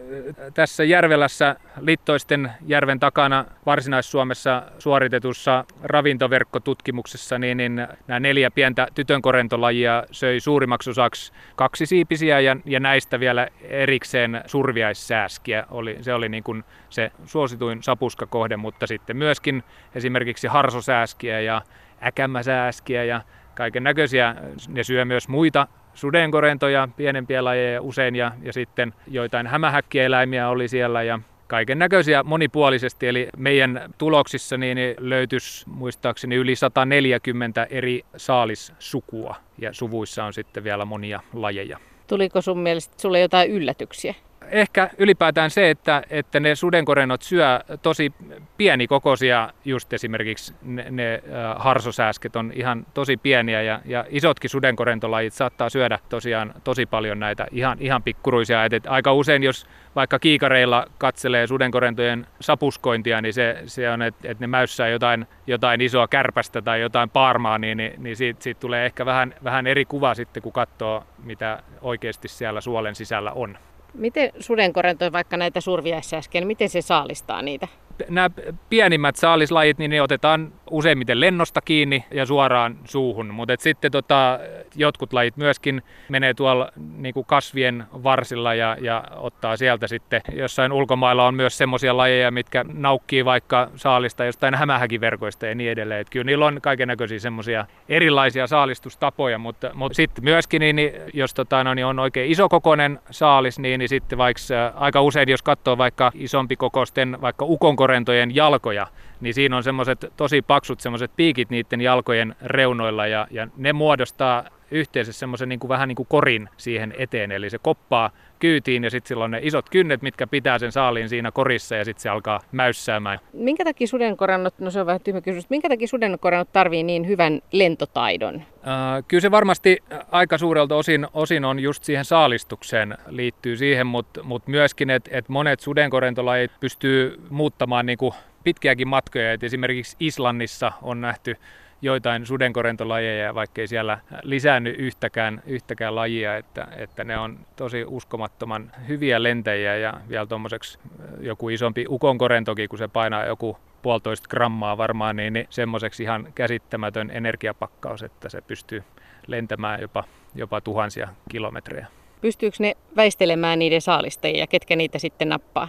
tässä 0.54 0.84
Järvelässä 0.84 1.56
Littoisten 1.80 2.52
järven 2.68 3.00
takana 3.00 3.46
Varsinais-Suomessa 3.66 4.64
suoritetussa 4.80 5.66
ravintoverkkotutkimuksessa 5.84 7.40
niin, 7.40 7.58
niin 7.58 7.88
nämä 8.08 8.20
neljä 8.20 8.52
pientä 8.52 8.88
tytönkorentolajia 8.96 10.04
söi 10.12 10.40
suurimmaksi 10.40 10.90
osaksi 10.90 11.34
kaksisiipisiä 11.56 12.40
ja, 12.40 12.58
ja 12.66 12.80
näistä 12.80 13.20
vielä 13.20 13.48
erikseen 13.62 14.42
surviaissääskiä. 14.46 15.66
Oli, 15.72 15.98
se 16.02 16.14
oli 16.14 16.30
niin 16.30 16.44
kuin 16.44 16.64
se 16.90 17.12
suosituin 17.26 17.84
sapuskakohde, 17.84 18.58
mutta 18.58 18.88
sitten 18.88 19.18
myöskin 19.18 19.64
esimerkiksi 19.96 20.48
harsosääskiä 20.48 21.40
ja 21.40 21.62
äkämmäsääskiä 22.04 23.04
ja 23.04 23.22
kaiken 23.56 23.84
näköisiä. 23.84 24.36
Ne 24.68 24.84
syö 24.84 25.06
myös 25.06 25.28
muita 25.28 25.68
sudenkorentoja, 25.94 26.88
pienempiä 26.98 27.44
lajeja 27.44 27.82
usein 27.82 28.16
ja, 28.16 28.32
ja 28.44 28.54
sitten 28.54 28.94
joitain 29.08 29.48
hämähäkkieläimiä 29.48 30.50
oli 30.50 30.68
siellä 30.68 31.04
ja 31.04 31.20
kaiken 31.48 31.80
näköisiä 31.80 32.24
monipuolisesti. 32.24 33.08
Eli 33.08 33.30
meidän 33.38 33.94
tuloksissa 33.98 34.58
niin 34.58 34.78
löytyisi 35.00 35.70
muistaakseni 35.70 36.36
yli 36.36 36.56
140 36.56 37.68
eri 37.70 38.02
saalissukua 38.18 39.36
ja 39.58 39.74
suvuissa 39.74 40.24
on 40.24 40.34
sitten 40.34 40.64
vielä 40.64 40.86
monia 40.86 41.20
lajeja. 41.34 41.78
Tuliko 42.08 42.42
sun 42.42 42.60
mielestä 42.60 42.96
sulle 43.02 43.20
jotain 43.20 43.52
yllätyksiä? 43.52 44.16
Ehkä 44.52 44.90
ylipäätään 44.98 45.50
se, 45.50 45.70
että, 45.70 46.04
että 46.10 46.40
ne 46.40 46.56
sudenkorennot 46.56 47.22
syö 47.22 47.60
tosi 47.82 48.14
pienikokoisia, 48.58 49.50
just 49.66 49.94
esimerkiksi 49.94 50.54
ne, 50.62 50.86
ne 50.90 51.24
harsosääsket 51.56 52.36
on 52.36 52.52
ihan 52.56 52.86
tosi 52.94 53.18
pieniä 53.18 53.62
ja, 53.62 53.80
ja 53.86 54.06
isotkin 54.10 54.50
sudenkorentolajit 54.50 55.34
saattaa 55.34 55.70
syödä 55.70 56.00
tosiaan 56.10 56.54
tosi 56.64 56.86
paljon 56.86 57.20
näitä 57.20 57.48
ihan, 57.52 57.78
ihan 57.80 58.04
pikkuruisia. 58.04 58.66
Et, 58.66 58.74
et 58.74 58.88
aika 58.88 59.14
usein, 59.14 59.44
jos 59.44 59.68
vaikka 59.96 60.20
kiikareilla 60.20 60.86
katselee 60.98 61.48
sudenkorentojen 61.48 62.28
sapuskointia, 62.42 63.22
niin 63.22 63.34
se, 63.34 63.64
se 63.66 63.90
on, 63.90 64.02
että 64.02 64.32
et 64.32 64.40
ne 64.40 64.48
mäyssää 64.48 64.88
jotain, 64.88 65.28
jotain 65.48 65.82
isoa 65.82 66.08
kärpästä 66.08 66.62
tai 66.62 66.82
jotain 66.82 67.10
paarmaa, 67.10 67.58
niin, 67.58 67.78
niin, 67.78 68.04
niin 68.04 68.16
siitä, 68.16 68.44
siitä 68.44 68.60
tulee 68.60 68.86
ehkä 68.86 69.06
vähän, 69.06 69.36
vähän 69.44 69.68
eri 69.68 69.86
kuva 69.86 70.14
sitten, 70.14 70.44
kun 70.44 70.54
katsoo, 70.54 71.04
mitä 71.24 71.64
oikeasti 71.82 72.28
siellä 72.28 72.62
suolen 72.62 72.96
sisällä 72.96 73.32
on. 73.32 73.58
Miten 73.94 74.32
sudenkorento, 74.40 75.12
vaikka 75.12 75.38
näitä 75.38 75.62
surviaissa 75.62 76.18
äsken, 76.18 76.48
miten 76.48 76.70
se 76.70 76.82
saalistaa 76.82 77.42
niitä? 77.42 77.68
Nämä 78.10 78.30
pienimmät 78.70 79.16
saalislajit, 79.16 79.78
niin 79.78 79.92
ne 79.92 80.02
otetaan 80.02 80.52
useimmiten 80.72 81.20
lennosta 81.20 81.62
kiinni 81.62 82.06
ja 82.12 82.26
suoraan 82.26 82.78
suuhun, 82.86 83.34
mutta 83.34 83.54
sitten 83.60 83.92
tota, 83.92 84.40
jotkut 84.76 85.14
lajit 85.14 85.38
myöskin 85.38 85.82
menee 86.10 86.34
tuolla 86.34 86.72
niin 86.98 87.14
kuin 87.14 87.26
kasvien 87.26 87.84
varsilla 87.92 88.54
ja, 88.54 88.78
ja 88.82 89.04
ottaa 89.16 89.58
sieltä 89.58 89.88
sitten. 89.88 90.22
Jossain 90.34 90.72
ulkomailla 90.72 91.28
on 91.28 91.36
myös 91.36 91.58
semmoisia 91.58 91.98
lajeja, 91.98 92.32
mitkä 92.32 92.66
naukkii 92.74 93.26
vaikka 93.26 93.70
saalista 93.76 94.26
jostain 94.26 94.56
hämähäkiverkoista 94.56 95.46
ja 95.46 95.56
niin 95.56 95.72
edelleen. 95.72 96.02
Et 96.02 96.10
kyllä 96.10 96.24
niillä 96.24 96.46
on 96.46 96.60
kaiken 96.62 96.88
näköisiä 96.88 97.20
semmoisia 97.20 97.66
erilaisia 97.90 98.48
saalistustapoja, 98.48 99.38
mutta, 99.38 99.72
mutta 99.74 99.96
sitten 99.96 100.24
myöskin, 100.24 100.60
niin, 100.60 100.76
niin 100.76 100.92
jos 101.14 101.34
tota, 101.34 101.64
no, 101.64 101.74
niin 101.74 101.86
on 101.86 102.00
oikein 102.00 102.32
isokokoinen 102.32 103.00
saalis, 103.12 103.60
niin, 103.60 103.80
niin 103.80 103.90
sitten 103.90 104.18
vaikka 104.18 104.42
aika 104.76 105.02
usein, 105.02 105.30
jos 105.30 105.42
katsoo 105.42 105.78
vaikka 105.78 106.12
isompi 106.16 106.56
kokosten 106.56 107.18
vaikka 107.22 107.46
ukonkorentojen 107.84 108.36
jalkoja, 108.36 108.88
niin 109.22 109.34
siinä 109.34 109.58
on 109.58 109.64
semmoiset 109.64 110.06
tosi 110.18 110.42
paksut 110.42 110.80
semmoiset 110.80 111.12
piikit 111.16 111.50
niiden 111.50 111.82
jalkojen 111.82 112.36
reunoilla 112.42 113.08
ja, 113.08 113.28
ja 113.32 113.48
ne 113.58 113.74
muodostaa 113.74 114.44
yhteensä 114.74 115.14
semmoisen 115.14 115.50
niin 115.50 115.60
kuin, 115.60 115.70
vähän 115.70 115.88
niin 115.88 115.96
kuin 115.96 116.08
korin 116.10 116.50
siihen 116.58 116.94
eteen, 116.98 117.32
eli 117.32 117.50
se 117.50 117.58
koppaa 117.58 118.10
kyytiin 118.40 118.84
ja 118.84 118.90
sitten 118.90 119.08
sillä 119.08 119.24
on 119.24 119.32
ne 119.32 119.40
isot 119.42 119.70
kynnet, 119.70 120.02
mitkä 120.02 120.28
pitää 120.28 120.60
sen 120.60 120.72
saaliin 120.72 121.10
siinä 121.10 121.32
korissa 121.32 121.76
ja 121.76 121.86
sitten 121.86 122.02
se 122.02 122.10
alkaa 122.10 122.40
mäyssäämään. 122.52 123.20
Minkä 123.34 123.64
takia 123.64 123.88
sudenkorannot, 123.88 124.60
no 124.60 124.72
se 124.72 124.80
on 124.80 124.86
vähän 124.86 125.02
tyhmä 125.02 125.22
kysymys, 125.22 125.50
minkä 125.50 125.70
takia 125.70 125.88
sudenkorannot 125.88 126.54
tarvii 126.54 126.84
niin 126.84 127.08
hyvän 127.08 127.42
lentotaidon? 127.52 128.36
Äh, 128.36 129.04
kyllä 129.08 129.22
se 129.22 129.32
varmasti 129.32 129.84
aika 130.12 130.38
suurelta 130.38 130.76
osin, 130.76 131.08
osin 131.14 131.46
on 131.46 131.60
just 131.60 131.84
siihen 131.84 132.06
saalistukseen 132.06 132.98
liittyy 133.08 133.58
siihen, 133.58 133.88
mutta 133.88 134.24
mut 134.24 134.48
myöskin, 134.48 134.90
että 134.90 135.10
et 135.14 135.30
monet 135.30 135.60
sudenkorentolajit 135.60 136.52
pystyy 136.60 137.22
muuttamaan 137.30 137.86
niin 137.86 137.98
kuin 137.98 138.14
pitkiäkin 138.44 138.88
matkoja. 138.88 139.34
Et 139.34 139.44
esimerkiksi 139.44 139.98
Islannissa 140.00 140.72
on 140.82 141.02
nähty 141.02 141.38
joitain 141.84 142.26
sudenkorentolajeja, 142.26 143.36
vaikkei 143.36 143.68
siellä 143.68 144.00
lisäänny 144.22 144.70
yhtäkään, 144.78 145.44
yhtäkään 145.46 145.96
lajia, 145.96 146.38
että, 146.38 146.68
että 146.78 147.04
ne 147.04 147.18
on 147.18 147.40
tosi 147.56 147.86
uskomattoman 147.88 148.72
hyviä 148.88 149.24
lentäjiä 149.24 149.76
ja 149.78 149.94
vielä 150.10 150.26
tuommoiseksi 150.26 150.80
joku 151.20 151.50
isompi 151.50 151.86
ukonkorentokin, 151.90 152.70
kun 152.70 152.80
se 152.80 152.88
painaa 152.88 153.26
joku 153.26 153.58
puolitoista 153.82 154.28
grammaa 154.30 154.78
varmaan, 154.78 155.16
niin, 155.16 155.34
niin 155.34 155.48
semmoiseksi 155.50 156.04
ihan 156.04 156.28
käsittämätön 156.36 157.12
energiapakkaus, 157.14 158.04
että 158.04 158.30
se 158.30 158.42
pystyy 158.42 158.84
lentämään 159.28 159.82
jopa, 159.82 160.04
jopa 160.36 160.62
tuhansia 160.62 161.08
kilometrejä. 161.30 161.88
Pystyykö 162.22 162.58
ne 162.60 162.74
väistelemään 162.96 163.60
niiden 163.60 163.82
saalistajia, 163.82 164.48
ketkä 164.48 164.76
niitä 164.76 165.00
sitten 165.00 165.30
nappaa? 165.30 165.68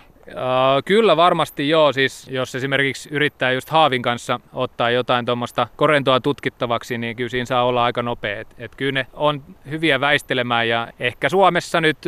Kyllä 0.84 1.16
varmasti 1.16 1.68
joo, 1.68 1.92
siis 1.92 2.28
jos 2.28 2.54
esimerkiksi 2.54 3.08
yrittää 3.12 3.52
just 3.52 3.70
haavin 3.70 4.02
kanssa 4.02 4.40
ottaa 4.52 4.90
jotain 4.90 5.26
tuommoista 5.26 5.66
korentoa 5.76 6.20
tutkittavaksi, 6.20 6.98
niin 6.98 7.16
kyllä 7.16 7.28
siinä 7.28 7.44
saa 7.44 7.64
olla 7.64 7.84
aika 7.84 8.02
nopea. 8.02 8.40
Et, 8.40 8.48
et 8.58 8.76
kyllä 8.76 8.92
ne 8.92 9.06
on 9.12 9.42
hyviä 9.70 10.00
väistelemään 10.00 10.68
ja 10.68 10.88
ehkä 11.00 11.28
Suomessa 11.28 11.80
nyt, 11.80 11.98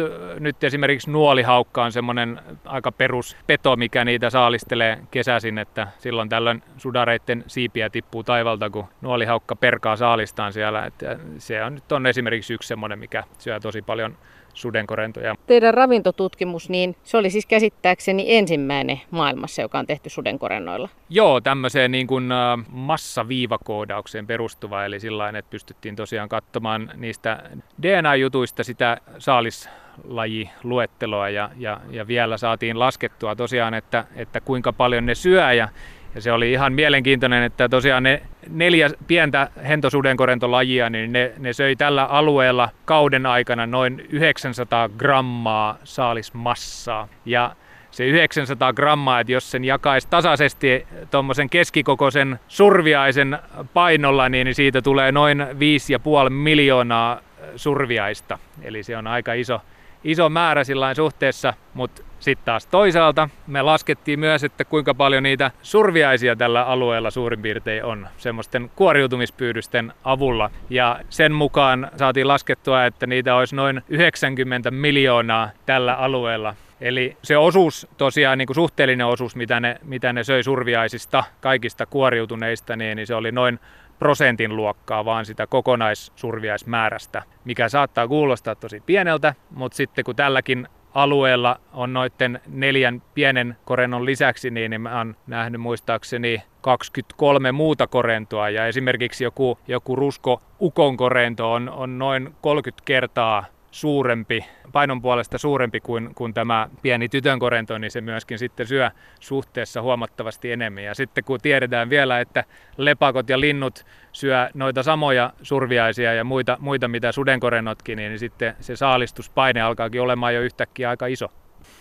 nyt 0.40 0.64
esimerkiksi 0.64 1.10
nuolihaukka 1.10 1.84
on 1.84 1.92
semmoinen 1.92 2.40
aika 2.64 2.92
perus 2.92 3.36
peto, 3.46 3.76
mikä 3.76 4.04
niitä 4.04 4.30
saalistelee 4.30 4.98
kesäisin, 5.10 5.58
että 5.58 5.88
silloin 5.98 6.28
tällöin 6.28 6.62
sudareiden 6.76 7.44
siipiä 7.46 7.90
tippuu 7.90 8.22
taivalta, 8.22 8.70
kun 8.70 8.84
nuolihaukka 9.00 9.56
perkaa 9.56 9.96
saalistaan 9.96 10.52
siellä. 10.52 10.84
Et 10.84 10.94
se 11.38 11.64
on 11.64 11.74
nyt 11.74 11.92
on 11.92 12.06
esimerkiksi 12.06 12.54
yksi 12.54 12.68
semmoinen, 12.68 12.98
mikä 12.98 13.24
syö 13.38 13.60
tosi 13.60 13.82
paljon 13.82 14.16
sudenkorentoja. 14.56 15.34
Teidän 15.46 15.74
ravintotutkimus, 15.74 16.68
niin 16.68 16.96
se 17.04 17.16
oli 17.16 17.30
siis 17.30 17.46
käsittääkseni 17.46 18.36
ensimmäinen 18.36 19.00
maailmassa, 19.10 19.62
joka 19.62 19.78
on 19.78 19.86
tehty 19.86 20.10
sudenkorennoilla. 20.10 20.88
Joo, 21.10 21.40
tämmöiseen 21.40 21.90
niin 21.90 22.06
kuin 22.06 22.28
massaviivakoodaukseen 22.70 24.26
perustuva, 24.26 24.84
eli 24.84 25.00
sillä 25.00 25.28
että 25.28 25.50
pystyttiin 25.50 25.96
tosiaan 25.96 26.28
katsomaan 26.28 26.90
niistä 26.96 27.50
DNA-jutuista 27.82 28.64
sitä 28.64 28.96
saalislajiluetteloa 29.18 31.28
ja, 31.28 31.50
ja, 31.56 31.80
ja 31.90 32.06
vielä 32.06 32.36
saatiin 32.36 32.78
laskettua 32.78 33.36
tosiaan, 33.36 33.74
että, 33.74 34.04
että 34.16 34.40
kuinka 34.40 34.72
paljon 34.72 35.06
ne 35.06 35.14
syö 35.14 35.52
ja 35.52 35.68
ja 36.16 36.22
se 36.22 36.32
oli 36.32 36.52
ihan 36.52 36.72
mielenkiintoinen, 36.72 37.42
että 37.42 37.68
tosiaan 37.68 38.02
ne 38.02 38.22
neljä 38.50 38.90
pientä 39.06 39.50
hentosudenkorentolajia, 39.68 40.90
niin 40.90 41.12
ne, 41.12 41.32
ne 41.38 41.52
söi 41.52 41.76
tällä 41.76 42.04
alueella 42.04 42.68
kauden 42.84 43.26
aikana 43.26 43.66
noin 43.66 44.06
900 44.10 44.88
grammaa 44.88 45.78
saalismassaa. 45.84 47.08
Ja 47.24 47.56
se 47.90 48.06
900 48.06 48.72
grammaa, 48.72 49.20
että 49.20 49.32
jos 49.32 49.50
sen 49.50 49.64
jakaisi 49.64 50.08
tasaisesti 50.10 50.86
tuommoisen 51.10 51.50
keskikokoisen 51.50 52.40
surviaisen 52.48 53.38
painolla, 53.74 54.28
niin 54.28 54.54
siitä 54.54 54.82
tulee 54.82 55.12
noin 55.12 55.40
5,5 55.40 56.30
miljoonaa 56.30 57.20
surviaista. 57.56 58.38
Eli 58.62 58.82
se 58.82 58.96
on 58.96 59.06
aika 59.06 59.32
iso, 59.32 59.60
iso 60.06 60.28
määrä 60.28 60.64
sillä 60.64 60.94
suhteessa, 60.94 61.54
mutta 61.74 62.02
sitten 62.20 62.44
taas 62.44 62.66
toisaalta 62.66 63.28
me 63.46 63.62
laskettiin 63.62 64.20
myös, 64.20 64.44
että 64.44 64.64
kuinka 64.64 64.94
paljon 64.94 65.22
niitä 65.22 65.50
surviaisia 65.62 66.36
tällä 66.36 66.64
alueella 66.64 67.10
suurin 67.10 67.42
piirtein 67.42 67.84
on 67.84 68.08
semmoisten 68.16 68.70
kuoriutumispyydysten 68.76 69.92
avulla. 70.04 70.50
Ja 70.70 71.00
sen 71.08 71.32
mukaan 71.32 71.90
saatiin 71.96 72.28
laskettua, 72.28 72.84
että 72.84 73.06
niitä 73.06 73.34
olisi 73.34 73.56
noin 73.56 73.82
90 73.88 74.70
miljoonaa 74.70 75.50
tällä 75.66 75.94
alueella. 75.94 76.54
Eli 76.80 77.16
se 77.22 77.36
osuus, 77.36 77.88
tosiaan 77.96 78.38
niin 78.38 78.46
kuin 78.46 78.54
suhteellinen 78.54 79.06
osuus, 79.06 79.36
mitä 79.36 79.60
ne, 79.60 79.76
mitä 79.84 80.12
ne 80.12 80.24
söi 80.24 80.42
surviaisista, 80.42 81.24
kaikista 81.40 81.86
kuoriutuneista, 81.86 82.76
niin, 82.76 82.96
niin 82.96 83.06
se 83.06 83.14
oli 83.14 83.32
noin 83.32 83.60
prosentin 83.98 84.56
luokkaa 84.56 85.04
vaan 85.04 85.26
sitä 85.26 85.46
kokonaissurviaismäärästä, 85.46 87.22
mikä 87.44 87.68
saattaa 87.68 88.08
kuulostaa 88.08 88.54
tosi 88.54 88.82
pieneltä, 88.86 89.34
mutta 89.50 89.76
sitten 89.76 90.04
kun 90.04 90.16
tälläkin 90.16 90.68
alueella 90.94 91.60
on 91.72 91.92
noiden 91.92 92.40
neljän 92.46 93.02
pienen 93.14 93.56
korennon 93.64 94.06
lisäksi, 94.06 94.50
niin 94.50 94.80
mä 94.80 94.98
oon 94.98 95.16
nähnyt 95.26 95.60
muistaakseni 95.60 96.42
23 96.60 97.52
muuta 97.52 97.86
korentoa 97.86 98.50
ja 98.50 98.66
esimerkiksi 98.66 99.24
joku, 99.24 99.58
joku 99.68 99.96
rusko 99.96 100.42
ukon 100.60 100.96
korento 100.96 101.52
on, 101.52 101.70
on 101.70 101.98
noin 101.98 102.34
30 102.40 102.82
kertaa 102.84 103.44
suurempi, 103.70 104.44
painon 104.72 105.02
puolesta 105.02 105.38
suurempi 105.38 105.80
kuin, 105.80 106.14
kuin 106.14 106.34
tämä 106.34 106.68
pieni 106.82 107.08
tytönkorento, 107.08 107.78
niin 107.78 107.90
se 107.90 108.00
myöskin 108.00 108.38
sitten 108.38 108.66
syö 108.66 108.90
suhteessa 109.20 109.82
huomattavasti 109.82 110.52
enemmän. 110.52 110.84
Ja 110.84 110.94
sitten 110.94 111.24
kun 111.24 111.40
tiedetään 111.40 111.90
vielä, 111.90 112.20
että 112.20 112.44
lepakot 112.76 113.28
ja 113.28 113.40
linnut 113.40 113.86
syö 114.12 114.48
noita 114.54 114.82
samoja 114.82 115.32
surviaisia 115.42 116.14
ja 116.14 116.24
muita, 116.24 116.56
muita 116.60 116.88
mitä 116.88 117.12
sudenkorennotkin, 117.12 117.96
niin 117.96 118.18
sitten 118.18 118.54
se 118.60 118.76
saalistuspaine 118.76 119.60
alkaakin 119.60 120.00
olemaan 120.00 120.34
jo 120.34 120.40
yhtäkkiä 120.40 120.90
aika 120.90 121.06
iso. 121.06 121.26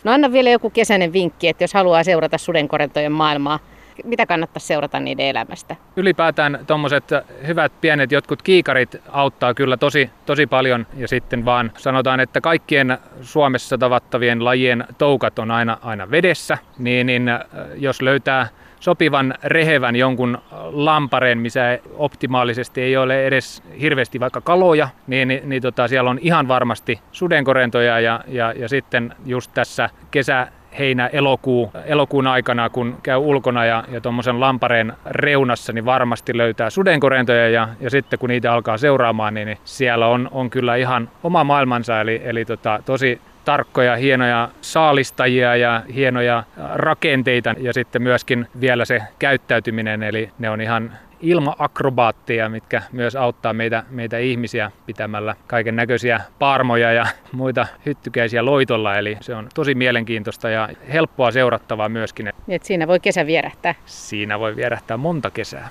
No 0.04 0.12
anna 0.12 0.32
vielä 0.32 0.50
joku 0.50 0.70
kesäinen 0.70 1.14
vinkki, 1.14 1.48
että 1.48 1.64
jos 1.64 1.74
haluaa 1.74 2.04
seurata 2.04 2.38
sudenkorentojen 2.38 3.12
maailmaa, 3.12 3.60
mitä 4.04 4.26
kannattaisi 4.26 4.68
seurata 4.68 5.00
niiden 5.00 5.26
elämästä? 5.26 5.76
Ylipäätään 5.96 6.60
tuommoiset 6.68 7.04
hyvät 7.48 7.72
pienet 7.82 8.12
jotkut 8.12 8.42
kiikarit 8.42 9.02
auttaa 9.12 9.54
kyllä 9.54 9.78
tosi, 9.78 10.10
tosi 10.26 10.48
paljon 10.48 10.88
ja 10.98 11.08
sitten 11.08 11.46
vaan 11.46 11.72
sanotaan, 11.78 12.20
että 12.20 12.42
kaikkien 12.42 12.98
Suomessa 13.22 13.78
tavattavien 13.78 14.46
lajien 14.46 14.86
toukat 14.98 15.40
on 15.40 15.52
aina, 15.52 15.78
aina 15.82 16.12
vedessä, 16.12 16.58
niin, 16.78 17.08
niin 17.08 17.30
äh, 17.30 17.40
jos 17.76 18.02
löytää 18.02 18.48
sopivan 18.80 19.34
rehevän 19.44 19.96
jonkun 19.96 20.38
lampareen, 20.72 21.38
missä 21.38 21.80
optimaalisesti 21.94 22.82
ei 22.82 22.98
ole 22.98 23.28
edes 23.28 23.64
hirveästi 23.82 24.20
vaikka 24.20 24.42
kaloja, 24.42 24.90
niin, 25.08 25.28
niin, 25.28 25.50
niin 25.50 25.62
tota, 25.62 25.88
siellä 25.88 26.10
on 26.10 26.20
ihan 26.22 26.48
varmasti 26.48 27.00
sudenkorentoja 27.12 28.00
ja, 28.00 28.22
ja, 28.28 28.54
ja 28.58 28.70
sitten 28.70 29.16
just 29.26 29.52
tässä 29.54 29.90
kesä 30.12 30.48
heinä, 30.80 31.08
elokuu, 31.08 31.72
elokuun 31.86 32.28
aikana, 32.28 32.70
kun 32.70 32.98
käy 33.04 33.18
ulkona 33.18 33.66
ja, 33.66 33.84
ja 33.92 34.02
tuommoisen 34.02 34.40
lampareen 34.40 34.94
reunassa, 35.06 35.74
niin 35.74 35.86
varmasti 35.86 36.38
löytää 36.38 36.70
sudenkorentoja 36.70 37.50
ja, 37.50 37.68
ja 37.80 37.90
sitten 37.90 38.20
kun 38.20 38.30
niitä 38.30 38.54
alkaa 38.54 38.78
seuraamaan, 38.78 39.34
niin, 39.34 39.46
niin 39.46 39.58
siellä 39.64 40.08
on, 40.08 40.30
on 40.32 40.50
kyllä 40.50 40.76
ihan 40.76 41.10
oma 41.24 41.44
maailmansa, 41.44 42.02
eli, 42.02 42.22
eli 42.24 42.46
tota, 42.46 42.80
tosi 42.86 43.22
tarkkoja, 43.46 43.96
hienoja 43.96 44.50
saalistajia 44.62 45.56
ja 45.56 45.82
hienoja 45.94 46.44
rakenteita. 46.74 47.56
Ja 47.60 47.74
sitten 47.74 48.02
myöskin 48.02 48.48
vielä 48.62 48.86
se 48.86 49.02
käyttäytyminen, 49.20 50.04
eli 50.04 50.30
ne 50.40 50.50
on 50.50 50.62
ihan 50.62 50.92
ilmaakrobaatteja, 51.26 52.50
mitkä 52.50 52.82
myös 52.92 53.16
auttaa 53.16 53.54
meitä, 53.54 53.84
meitä 53.90 54.18
ihmisiä 54.18 54.72
pitämällä 54.86 55.36
kaiken 55.48 55.76
näköisiä 55.76 56.22
parmoja 56.40 56.94
ja 56.94 57.06
muita 57.32 57.68
hyttykäisiä 57.86 58.46
loitolla. 58.46 58.96
Eli 58.96 59.18
se 59.22 59.36
on 59.36 59.50
tosi 59.56 59.76
mielenkiintoista 59.76 60.50
ja 60.50 60.70
helppoa 60.94 61.32
seurattavaa 61.32 61.90
myöskin. 61.90 62.34
Et 62.48 62.64
siinä 62.64 62.88
voi 62.88 63.00
kesä 63.00 63.26
vierähtää. 63.26 63.76
Siinä 63.86 64.40
voi 64.40 64.56
vierähtää 64.56 64.98
monta 64.98 65.30
kesää. 65.30 65.70